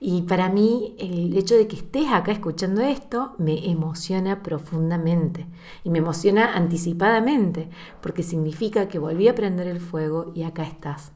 Y 0.00 0.22
para 0.22 0.48
mí 0.48 0.96
el 0.98 1.36
hecho 1.36 1.54
de 1.54 1.68
que 1.68 1.76
estés 1.76 2.10
acá 2.10 2.32
escuchando 2.32 2.80
esto 2.80 3.34
me 3.36 3.70
emociona 3.70 4.42
profundamente 4.42 5.44
y 5.84 5.90
me 5.90 5.98
emociona 5.98 6.54
anticipadamente 6.54 7.68
porque 8.00 8.22
significa 8.22 8.88
que 8.88 8.98
volví 8.98 9.28
a 9.28 9.34
prender 9.34 9.66
el 9.66 9.80
fuego 9.80 10.32
y 10.34 10.44
acá 10.44 10.62
estás. 10.62 11.12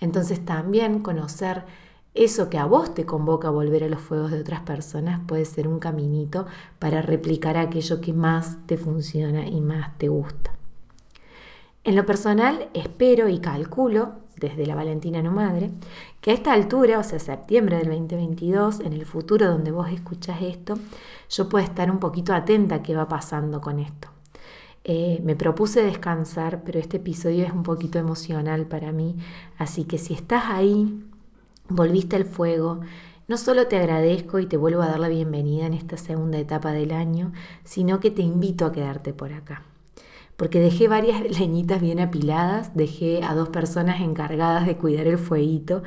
Entonces 0.00 0.44
también 0.44 0.98
conocer 0.98 1.64
eso 2.24 2.50
que 2.50 2.58
a 2.58 2.64
vos 2.64 2.94
te 2.94 3.06
convoca 3.06 3.48
a 3.48 3.52
volver 3.52 3.84
a 3.84 3.88
los 3.88 4.00
fuegos 4.00 4.32
de 4.32 4.40
otras 4.40 4.60
personas 4.60 5.20
puede 5.26 5.44
ser 5.44 5.68
un 5.68 5.78
caminito 5.78 6.46
para 6.78 7.00
replicar 7.00 7.56
aquello 7.56 8.00
que 8.00 8.12
más 8.12 8.58
te 8.66 8.76
funciona 8.76 9.46
y 9.46 9.60
más 9.60 9.96
te 9.98 10.08
gusta. 10.08 10.52
En 11.84 11.96
lo 11.96 12.04
personal, 12.04 12.68
espero 12.74 13.28
y 13.28 13.38
calculo, 13.38 14.14
desde 14.36 14.66
la 14.66 14.74
Valentina 14.74 15.22
no 15.22 15.30
madre, 15.30 15.70
que 16.20 16.32
a 16.32 16.34
esta 16.34 16.52
altura, 16.52 16.98
o 16.98 17.02
sea, 17.02 17.18
septiembre 17.18 17.76
del 17.76 17.88
2022, 17.88 18.80
en 18.80 18.92
el 18.92 19.06
futuro 19.06 19.46
donde 19.46 19.70
vos 19.70 19.88
escuchas 19.90 20.42
esto, 20.42 20.74
yo 21.30 21.48
pueda 21.48 21.64
estar 21.64 21.90
un 21.90 21.98
poquito 21.98 22.34
atenta 22.34 22.76
a 22.76 22.82
qué 22.82 22.94
va 22.94 23.08
pasando 23.08 23.60
con 23.60 23.78
esto. 23.78 24.08
Eh, 24.84 25.20
me 25.24 25.36
propuse 25.36 25.82
descansar, 25.82 26.62
pero 26.64 26.78
este 26.78 26.96
episodio 26.96 27.44
es 27.44 27.52
un 27.52 27.62
poquito 27.62 27.98
emocional 27.98 28.66
para 28.66 28.90
mí, 28.90 29.16
así 29.56 29.84
que 29.84 29.98
si 29.98 30.14
estás 30.14 30.44
ahí 30.46 31.04
volviste 31.68 32.16
al 32.16 32.24
fuego. 32.24 32.80
No 33.26 33.36
solo 33.36 33.66
te 33.66 33.76
agradezco 33.76 34.38
y 34.38 34.46
te 34.46 34.56
vuelvo 34.56 34.82
a 34.82 34.88
dar 34.88 35.00
la 35.00 35.08
bienvenida 35.08 35.66
en 35.66 35.74
esta 35.74 35.96
segunda 35.96 36.38
etapa 36.38 36.72
del 36.72 36.92
año, 36.92 37.32
sino 37.64 38.00
que 38.00 38.10
te 38.10 38.22
invito 38.22 38.64
a 38.64 38.72
quedarte 38.72 39.12
por 39.12 39.32
acá. 39.32 39.62
Porque 40.36 40.60
dejé 40.60 40.88
varias 40.88 41.20
leñitas 41.38 41.80
bien 41.80 42.00
apiladas, 42.00 42.74
dejé 42.74 43.22
a 43.22 43.34
dos 43.34 43.50
personas 43.50 44.00
encargadas 44.00 44.66
de 44.66 44.76
cuidar 44.76 45.06
el 45.06 45.18
fueguito, 45.18 45.82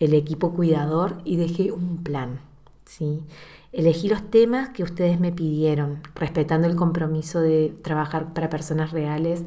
el 0.00 0.14
equipo 0.14 0.52
cuidador, 0.52 1.18
y 1.24 1.36
dejé 1.36 1.72
un 1.72 2.02
plan. 2.02 2.40
¿sí? 2.84 3.24
Elegí 3.72 4.08
los 4.08 4.30
temas 4.30 4.68
que 4.68 4.82
ustedes 4.82 5.18
me 5.18 5.32
pidieron, 5.32 6.00
respetando 6.14 6.68
el 6.68 6.76
compromiso 6.76 7.40
de 7.40 7.74
trabajar 7.82 8.34
para 8.34 8.50
personas 8.50 8.90
reales 8.90 9.44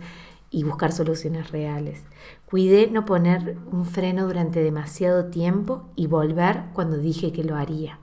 y 0.56 0.64
buscar 0.64 0.94
soluciones 0.94 1.52
reales. 1.52 2.02
Cuidé 2.46 2.90
no 2.90 3.04
poner 3.04 3.58
un 3.74 3.84
freno 3.84 4.26
durante 4.26 4.64
demasiado 4.64 5.26
tiempo 5.26 5.90
y 5.98 6.08
volver 6.08 6.64
cuando 6.74 6.98
dije 6.98 7.34
que 7.34 7.44
lo 7.44 7.58
haría. 7.58 8.00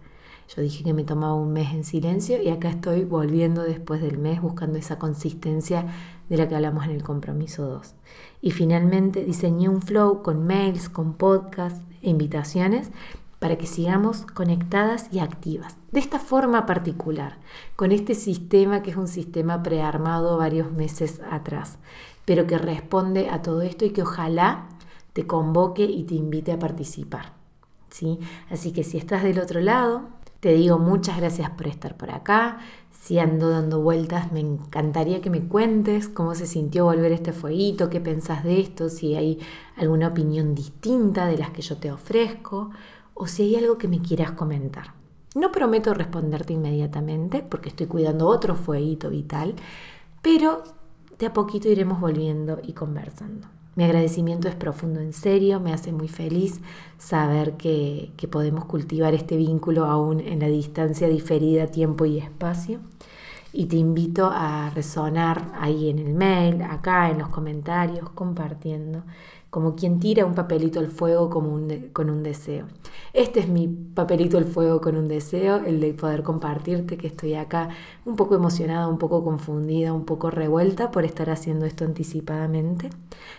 Yo 0.54 0.60
dije 0.60 0.84
que 0.84 0.92
me 0.92 1.02
tomaba 1.02 1.34
un 1.34 1.54
mes 1.54 1.72
en 1.72 1.82
silencio 1.82 2.42
y 2.42 2.50
acá 2.50 2.68
estoy 2.68 3.04
volviendo 3.04 3.62
después 3.62 4.02
del 4.02 4.18
mes 4.18 4.42
buscando 4.42 4.78
esa 4.78 4.98
consistencia 4.98 5.86
de 6.28 6.36
la 6.36 6.46
que 6.46 6.54
hablamos 6.54 6.84
en 6.84 6.90
el 6.90 7.02
compromiso 7.02 7.66
2. 7.66 7.94
Y 8.42 8.50
finalmente 8.50 9.24
diseñé 9.24 9.70
un 9.70 9.80
flow 9.80 10.22
con 10.22 10.46
mails, 10.46 10.90
con 10.90 11.14
podcasts 11.14 11.80
e 12.02 12.10
invitaciones 12.10 12.90
para 13.38 13.56
que 13.56 13.66
sigamos 13.66 14.26
conectadas 14.26 15.08
y 15.10 15.20
activas. 15.20 15.76
De 15.90 16.00
esta 16.00 16.18
forma 16.18 16.66
particular, 16.66 17.38
con 17.76 17.90
este 17.90 18.14
sistema 18.14 18.82
que 18.82 18.90
es 18.90 18.96
un 18.96 19.08
sistema 19.08 19.62
prearmado 19.62 20.36
varios 20.36 20.70
meses 20.70 21.20
atrás 21.30 21.78
pero 22.24 22.46
que 22.46 22.58
responde 22.58 23.28
a 23.30 23.42
todo 23.42 23.62
esto 23.62 23.84
y 23.84 23.90
que 23.90 24.02
ojalá 24.02 24.68
te 25.12 25.26
convoque 25.26 25.84
y 25.84 26.04
te 26.04 26.14
invite 26.14 26.52
a 26.52 26.58
participar. 26.58 27.32
¿sí? 27.90 28.18
Así 28.50 28.72
que 28.72 28.84
si 28.84 28.98
estás 28.98 29.22
del 29.22 29.38
otro 29.38 29.60
lado, 29.60 30.08
te 30.40 30.54
digo 30.54 30.78
muchas 30.78 31.18
gracias 31.18 31.50
por 31.50 31.68
estar 31.68 31.96
por 31.96 32.10
acá. 32.10 32.58
Si 32.90 33.18
ando 33.18 33.50
dando 33.50 33.80
vueltas, 33.80 34.32
me 34.32 34.40
encantaría 34.40 35.20
que 35.20 35.30
me 35.30 35.46
cuentes 35.46 36.08
cómo 36.08 36.34
se 36.34 36.46
sintió 36.46 36.84
volver 36.84 37.12
este 37.12 37.32
fueguito, 37.32 37.90
qué 37.90 38.00
pensás 38.00 38.44
de 38.44 38.60
esto, 38.60 38.88
si 38.88 39.14
hay 39.14 39.40
alguna 39.76 40.08
opinión 40.08 40.54
distinta 40.54 41.26
de 41.26 41.38
las 41.38 41.50
que 41.50 41.62
yo 41.62 41.76
te 41.76 41.92
ofrezco 41.92 42.70
o 43.14 43.26
si 43.26 43.42
hay 43.42 43.56
algo 43.56 43.78
que 43.78 43.88
me 43.88 44.00
quieras 44.00 44.32
comentar. 44.32 44.94
No 45.34 45.50
prometo 45.50 45.94
responderte 45.94 46.52
inmediatamente 46.52 47.42
porque 47.48 47.70
estoy 47.70 47.86
cuidando 47.86 48.26
otro 48.26 48.54
fueguito 48.54 49.10
vital, 49.10 49.54
pero 50.22 50.62
de 51.22 51.26
a 51.28 51.32
poquito 51.32 51.68
iremos 51.68 52.00
volviendo 52.00 52.58
y 52.64 52.72
conversando. 52.72 53.46
Mi 53.76 53.84
agradecimiento 53.84 54.48
es 54.48 54.56
profundo 54.56 54.98
en 54.98 55.12
serio, 55.12 55.60
me 55.60 55.72
hace 55.72 55.92
muy 55.92 56.08
feliz 56.08 56.60
saber 56.98 57.56
que, 57.56 58.10
que, 58.16 58.26
podemos 58.26 58.64
cultivar 58.64 59.14
este 59.14 59.36
vínculo 59.36 59.84
aún 59.84 60.18
en 60.18 60.40
la 60.40 60.48
distancia 60.48 61.08
diferida, 61.08 61.68
tiempo 61.68 62.06
y 62.06 62.18
espacio. 62.18 62.80
Y 63.52 63.66
te 63.66 63.76
invito 63.76 64.30
a 64.32 64.70
resonar 64.70 65.52
ahí 65.54 65.90
en 65.90 66.00
el 66.00 66.12
mail, 66.12 66.60
acá 66.62 67.08
en 67.08 67.18
los 67.18 67.28
comentarios, 67.28 68.10
compartiendo 68.10 69.04
como 69.52 69.74
quien 69.74 70.00
tira 70.00 70.24
un 70.24 70.34
papelito 70.34 70.80
al 70.80 70.88
fuego 70.88 71.28
como 71.28 71.60
con 71.92 72.08
un 72.08 72.22
deseo. 72.22 72.68
Este 73.12 73.40
es 73.40 73.48
mi 73.50 73.68
papelito 73.68 74.38
al 74.38 74.46
fuego 74.46 74.80
con 74.80 74.96
un 74.96 75.08
deseo, 75.08 75.56
el 75.56 75.78
de 75.78 75.92
poder 75.92 76.22
compartirte 76.22 76.96
que 76.96 77.08
estoy 77.08 77.34
acá 77.34 77.68
un 78.06 78.16
poco 78.16 78.34
emocionada, 78.34 78.88
un 78.88 78.96
poco 78.96 79.22
confundida, 79.22 79.92
un 79.92 80.06
poco 80.06 80.30
revuelta 80.30 80.90
por 80.90 81.04
estar 81.04 81.28
haciendo 81.28 81.66
esto 81.66 81.84
anticipadamente. 81.84 82.88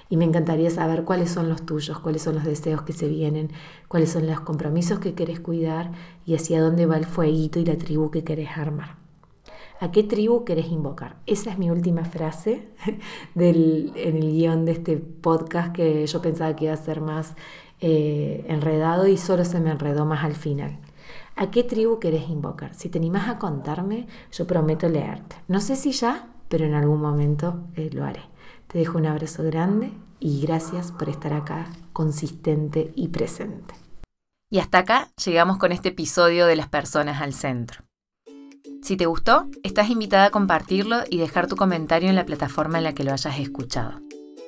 Y 0.08 0.18
me 0.18 0.26
encantaría 0.26 0.70
saber 0.70 1.04
cuáles 1.04 1.32
son 1.32 1.50
los 1.50 1.66
tuyos, 1.66 1.98
cuáles 1.98 2.22
son 2.22 2.36
los 2.36 2.44
deseos 2.44 2.84
que 2.84 2.94
se 2.94 3.08
vienen, 3.08 3.50
cuáles 3.88 4.12
son 4.12 4.28
los 4.28 4.40
compromisos 4.42 5.00
que 5.00 5.16
querés 5.16 5.40
cuidar 5.40 5.94
y 6.28 6.36
hacia 6.36 6.62
dónde 6.62 6.86
va 6.86 6.98
el 6.98 7.06
fueguito 7.06 7.60
y 7.60 7.66
la 7.66 7.80
tribu 7.80 8.12
que 8.12 8.24
querés 8.24 8.50
armar. 8.56 9.03
¿A 9.84 9.92
qué 9.92 10.02
tribu 10.02 10.46
querés 10.46 10.68
invocar? 10.68 11.18
Esa 11.26 11.52
es 11.52 11.58
mi 11.58 11.70
última 11.70 12.06
frase 12.06 12.70
del, 13.36 13.92
en 13.98 14.16
el 14.16 14.32
guion 14.32 14.64
de 14.64 14.72
este 14.72 14.96
podcast 14.96 15.76
que 15.76 16.08
yo 16.08 16.22
pensaba 16.22 16.56
que 16.56 16.64
iba 16.64 16.74
a 16.74 16.78
ser 16.78 17.02
más 17.02 17.34
eh, 17.82 18.46
enredado 18.48 19.08
y 19.08 19.18
solo 19.18 19.44
se 19.44 19.60
me 19.60 19.72
enredó 19.72 20.06
más 20.06 20.24
al 20.24 20.36
final. 20.36 20.80
¿A 21.36 21.52
qué 21.52 21.66
tribu 21.66 22.00
querés 22.00 22.30
invocar? 22.30 22.74
Si 22.74 22.88
te 22.88 22.98
animás 22.98 23.28
a 23.28 23.40
contarme, 23.40 24.08
yo 24.32 24.48
prometo 24.48 24.88
leerte. 24.88 25.36
No 25.50 25.60
sé 25.60 25.76
si 25.76 25.92
ya, 25.92 26.30
pero 26.48 26.64
en 26.64 26.76
algún 26.76 27.02
momento 27.02 27.66
eh, 27.76 27.90
lo 27.92 28.06
haré. 28.06 28.22
Te 28.68 28.80
dejo 28.80 28.98
un 28.98 29.06
abrazo 29.06 29.44
grande 29.44 29.92
y 30.22 30.40
gracias 30.40 30.94
por 30.94 31.10
estar 31.10 31.34
acá 31.34 31.68
consistente 31.92 32.94
y 32.96 33.10
presente. 33.10 33.74
Y 34.50 34.60
hasta 34.60 34.78
acá 34.78 35.10
llegamos 35.26 35.58
con 35.58 35.74
este 35.74 35.90
episodio 35.90 36.46
de 36.46 36.56
las 36.56 36.70
personas 36.70 37.22
al 37.22 37.34
centro. 37.34 37.84
Si 38.84 38.98
te 38.98 39.06
gustó, 39.06 39.48
estás 39.64 39.90
invitada 39.90 40.26
a 40.26 40.30
compartirlo 40.30 41.04
y 41.10 41.18
dejar 41.18 41.48
tu 41.48 41.56
comentario 41.56 42.10
en 42.10 42.16
la 42.16 42.26
plataforma 42.26 42.80
en 42.80 42.84
la 42.84 42.94
que 42.94 43.06
lo 43.06 43.14
hayas 43.14 43.40
escuchado. 43.40 44.02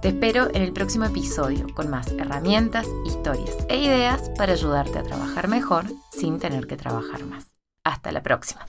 Te 0.01 0.09
espero 0.09 0.49
en 0.55 0.63
el 0.63 0.73
próximo 0.73 1.05
episodio 1.05 1.67
con 1.75 1.91
más 1.91 2.11
herramientas, 2.13 2.87
historias 3.05 3.55
e 3.69 3.77
ideas 3.77 4.31
para 4.39 4.55
ayudarte 4.55 4.99
a 4.99 5.03
trabajar 5.03 5.49
mejor 5.49 5.85
sin 6.11 6.39
tener 6.39 6.67
que 6.67 6.79
trabajar 6.79 7.27
más. 7.27 7.49
Hasta 7.85 8.13
la 8.13 8.23
próxima. 8.23 8.67